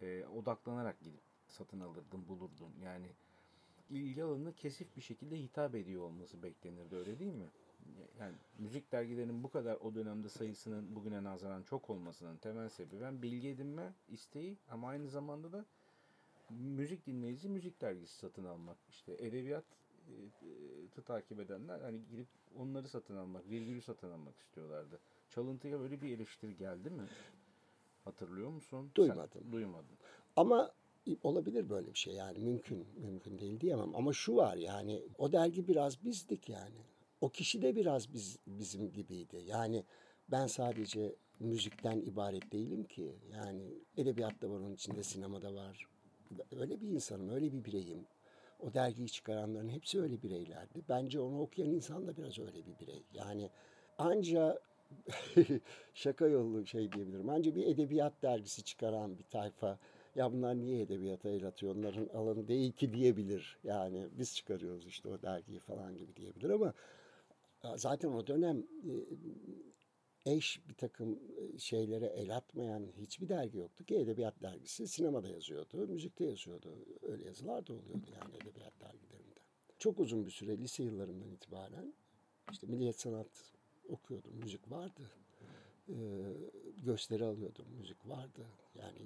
[0.00, 2.72] e, odaklanarak gidip satın alırdın, bulurdun.
[2.82, 3.06] Yani
[3.90, 7.50] ilgi alanına kesif bir şekilde hitap ediyor olması beklenirdi öyle değil mi?
[8.20, 13.22] Yani müzik dergilerinin bu kadar o dönemde sayısının bugüne nazaran çok olmasının temel sebebi ben
[13.22, 15.64] bilgi edinme isteği ama aynı zamanda da
[16.50, 18.76] müzik dinleyici müzik dergisi satın almak.
[18.88, 19.64] İşte edebiyat
[20.08, 20.12] e,
[21.00, 25.00] e, takip edenler hani gidip onları satın almak, virgülü satın almak istiyorlardı.
[25.30, 27.02] Çalıntıya böyle bir eleştiri geldi mi?
[28.04, 28.90] Hatırlıyor musun?
[28.94, 29.42] Duymadım.
[29.42, 29.98] Sen duymadın.
[30.36, 30.72] Ama
[31.22, 33.94] olabilir böyle bir şey yani mümkün mümkün değil diyemem.
[33.94, 36.84] Ama şu var yani o dergi biraz bizdik yani.
[37.20, 39.42] O kişi de biraz biz bizim gibiydi.
[39.46, 39.84] Yani
[40.30, 43.14] ben sadece müzikten ibaret değilim ki.
[43.32, 43.62] Yani
[43.96, 45.88] edebiyat da var onun içinde sinemada var.
[46.56, 48.06] Öyle bir insanım öyle bir bireyim.
[48.60, 50.82] O dergiyi çıkaranların hepsi öyle bireylerdi.
[50.88, 53.02] Bence onu okuyan insan da biraz öyle bir birey.
[53.12, 53.50] Yani
[53.98, 54.58] anca
[55.94, 57.28] şaka yollu şey diyebilirim.
[57.28, 59.78] Anca bir edebiyat dergisi çıkaran bir tayfa
[60.14, 63.58] ya bunlar niye edebiyata el atıyor onların alanı değil ki diyebilir.
[63.64, 66.74] Yani biz çıkarıyoruz işte o dergiyi falan gibi diyebilir ama
[67.76, 68.58] zaten o dönem
[70.26, 75.28] e, eş bir takım e, şeylere el atmayan hiçbir dergi yoktu ki edebiyat dergisi sinemada
[75.28, 76.68] yazıyordu, müzikte yazıyordu.
[77.02, 79.40] Öyle yazılar da oluyordu yani edebiyat dergilerinde.
[79.78, 81.94] Çok uzun bir süre lise yıllarımdan itibaren
[82.52, 83.54] işte Milliyet Sanat
[83.88, 85.02] okuyordum, müzik vardı.
[85.88, 85.94] Ee,
[86.84, 88.46] gösteri alıyordum, müzik vardı.
[88.74, 88.98] Yani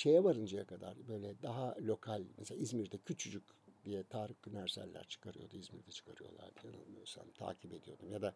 [0.00, 3.42] şeye varıncaya kadar böyle daha lokal, mesela İzmir'de küçücük
[3.84, 8.12] diye Tarık Günerseller çıkarıyordu, İzmir'de çıkarıyorlardı yanılmıyorsam, takip ediyordum.
[8.12, 8.34] Ya da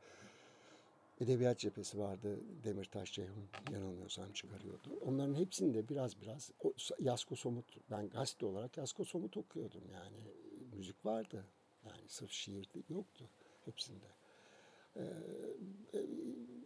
[1.21, 4.99] Edebiyat Cephesi vardı, Demirtaş Ceyhun yanılmıyorsam çıkarıyordu.
[5.01, 10.17] Onların hepsinde biraz biraz, o, Yasko Somut, ben gazete olarak Yasko Somut okuyordum yani.
[10.77, 11.45] Müzik vardı,
[11.85, 13.25] yani sırf şiir yoktu
[13.65, 14.07] hepsinde.
[14.97, 15.03] Ee,
[15.95, 16.01] e,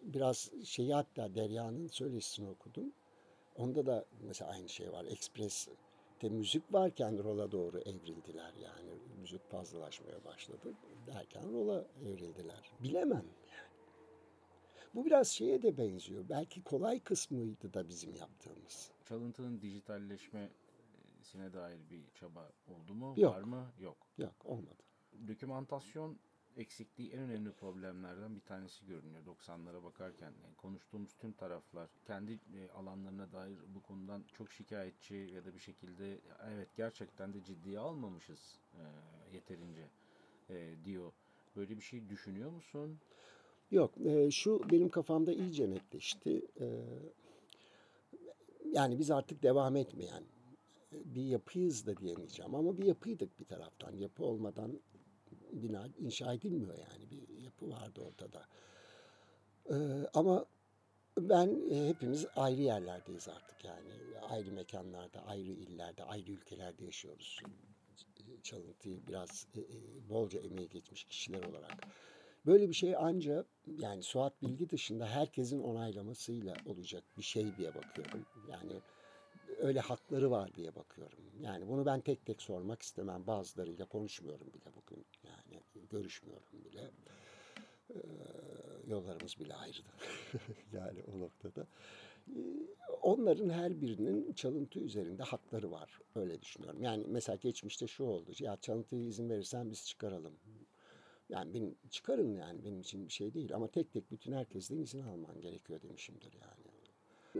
[0.02, 2.92] biraz şeyi hatta Derya'nın söyleşisini okudum.
[3.58, 5.04] Onda da mesela aynı şey var.
[5.04, 8.90] Express'te müzik varken rola doğru evrildiler yani.
[9.20, 10.74] Müzik fazlalaşmaya başladı
[11.06, 12.72] derken rola evrildiler.
[12.80, 13.68] Bilemem yani.
[14.94, 16.28] Bu biraz şeye de benziyor.
[16.28, 18.90] Belki kolay kısmıydı da bizim yaptığımız.
[19.04, 23.14] Çalıntının dijitalleşmesine dair bir çaba oldu mu?
[23.16, 23.34] Yok.
[23.34, 23.72] Var mı?
[23.78, 23.96] Yok.
[24.18, 24.82] Yok olmadı.
[25.28, 26.18] Dokümantasyon
[26.58, 30.32] eksikliği en önemli problemlerden bir tanesi görünüyor 90'lara bakarken.
[30.44, 35.58] Yani konuştuğumuz tüm taraflar kendi e, alanlarına dair bu konudan çok şikayetçi ya da bir
[35.58, 36.18] şekilde
[36.54, 38.82] evet gerçekten de ciddiye almamışız e,
[39.34, 39.88] yeterince
[40.50, 41.12] e, diyor.
[41.56, 42.98] Böyle bir şey düşünüyor musun?
[43.70, 46.42] Yok, e, şu benim kafamda iyice netleşti.
[46.60, 46.66] E,
[48.72, 50.22] yani biz artık devam etmeyen
[50.92, 53.92] e, bir yapıyız da diyemeyeceğim ama bir yapıydık bir taraftan.
[53.92, 54.80] Yapı olmadan
[55.52, 58.46] bina inşa edilmiyor yani bir yapı vardı ortada.
[59.70, 59.76] E,
[60.14, 60.46] ama
[61.18, 63.90] ben e, hepimiz ayrı yerlerdeyiz artık yani
[64.30, 67.40] ayrı mekanlarda, ayrı illerde, ayrı ülkelerde yaşıyoruz.
[68.42, 71.86] Çalıntıyı biraz e, e, bolca emeği geçmiş kişiler olarak.
[72.46, 73.44] Böyle bir şey anca
[73.78, 78.26] yani Suat Bilgi dışında herkesin onaylamasıyla olacak bir şey diye bakıyorum.
[78.48, 78.82] Yani
[79.58, 81.18] öyle hakları var diye bakıyorum.
[81.40, 83.26] Yani bunu ben tek tek sormak istemem.
[83.26, 85.04] Bazılarıyla konuşmuyorum bile bugün.
[85.24, 86.90] Yani görüşmüyorum bile.
[87.90, 87.98] Ee,
[88.86, 89.88] yollarımız bile ayrıdı.
[90.72, 91.66] yani o noktada.
[92.28, 92.32] Ee,
[93.02, 96.00] Onların her birinin çalıntı üzerinde hakları var.
[96.14, 96.82] Öyle düşünüyorum.
[96.82, 98.32] Yani mesela geçmişte şu oldu.
[98.38, 100.34] Ya çalıntıya izin verirsen biz çıkaralım.
[101.28, 105.00] Yani benim çıkarın yani benim için bir şey değil ama tek tek bütün herkesten izin
[105.02, 106.67] alman gerekiyor demişimdir yani.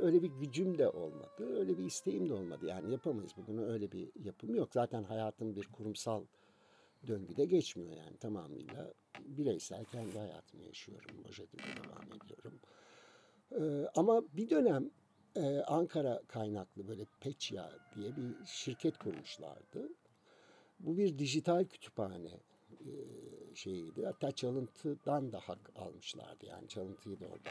[0.03, 2.66] Öyle bir gücüm de olmadı, öyle bir isteğim de olmadı.
[2.66, 4.68] Yani yapamayız bugün öyle bir yapım yok.
[4.72, 6.24] Zaten hayatım bir kurumsal
[7.07, 11.16] döngüde geçmiyor yani tamamıyla bireysel kendi hayatımı yaşıyorum.
[11.28, 12.61] O şekilde devam ediyorum.
[13.53, 14.90] Ee, ama bir dönem
[15.36, 19.88] e, Ankara kaynaklı böyle Peçya diye bir şirket kurmuşlardı.
[20.80, 22.40] Bu bir dijital kütüphane
[22.70, 22.90] e,
[23.55, 24.07] şeyiydi.
[24.07, 26.46] Hatta çalıntıdan da hak almışlardı.
[26.46, 27.51] Yani çalıntıyı da orada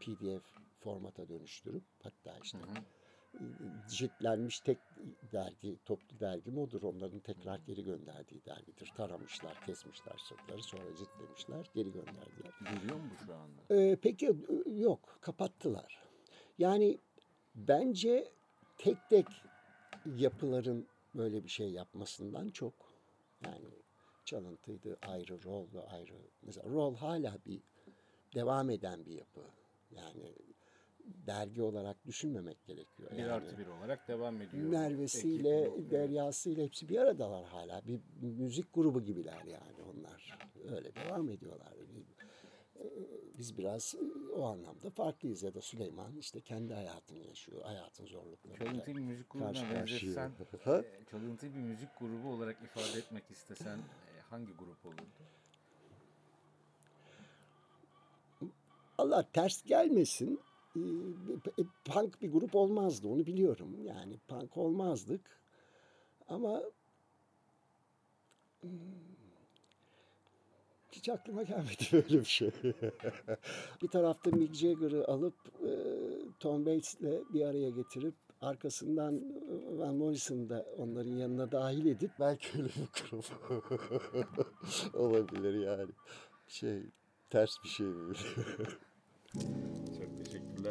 [0.00, 2.58] PDF formata dönüştürüp hatta işte
[3.34, 3.40] e,
[3.88, 4.78] dijitlenmiş tek
[5.32, 6.82] dergi, toplu dergi mi odur?
[6.82, 8.92] Onların tekrar geri gönderdiği dergidir.
[8.96, 12.52] Taramışlar, kesmişler sırtları, sonra ciltlemişler, geri gönderdiler.
[12.60, 13.74] Görüyor mu şu anda?
[13.74, 15.98] Ee, peki e, yok, kapattılar.
[16.58, 16.98] Yani
[17.54, 18.32] bence
[18.76, 19.26] tek tek
[20.16, 22.74] yapıların böyle bir şey yapmasından çok
[23.44, 23.68] yani
[24.24, 26.14] çalıntıydı ayrı, roldu ayrı.
[26.42, 27.62] Mesela rol hala bir
[28.34, 29.40] devam eden bir yapı.
[29.90, 30.34] Yani
[31.26, 33.10] dergi olarak düşünmemek gerekiyor.
[33.10, 33.32] Bir yani.
[33.32, 34.62] artı bir olarak devam ediyor.
[34.68, 35.90] Merve'siyle, Ekip.
[35.90, 37.82] Derya'sıyla hepsi bir aradalar hala.
[37.86, 40.38] Bir müzik grubu gibiler yani onlar.
[40.76, 41.72] Öyle devam ediyorlar.
[43.38, 43.94] Biz biraz
[44.36, 47.62] o anlamda farklıyız ya da Süleyman işte kendi hayatını yaşıyor.
[47.62, 48.66] Hayatın zorluklarıyla.
[48.66, 50.32] Çalıntı bir müzik grubuna benzetsen,
[50.64, 50.78] Ha?
[50.78, 55.02] e, çalıntı bir müzik grubu olarak ifade etmek istesen e, hangi grup olurdu?
[58.98, 60.40] Allah ters gelmesin.
[61.84, 63.76] Punk bir grup olmazdı onu biliyorum.
[63.84, 65.20] Yani punk olmazdık.
[66.28, 66.62] Ama
[68.60, 68.70] hmm,
[70.92, 72.50] hiç aklıma gelmedi böyle bir şey.
[73.82, 75.72] bir tarafta Mick Jagger'ı alıp e,
[76.40, 82.58] Tom Bates'le bir araya getirip arkasından e, Van Morrison'ı da onların yanına dahil edip belki
[82.58, 85.90] öyle bir grup olabilir yani.
[86.46, 86.82] Şey
[87.30, 88.18] ters bir şey böyle.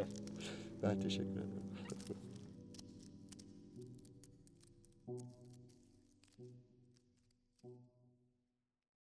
[0.04, 0.52] Teşekkürler.
[0.82, 1.57] Ben teşekkür ederim.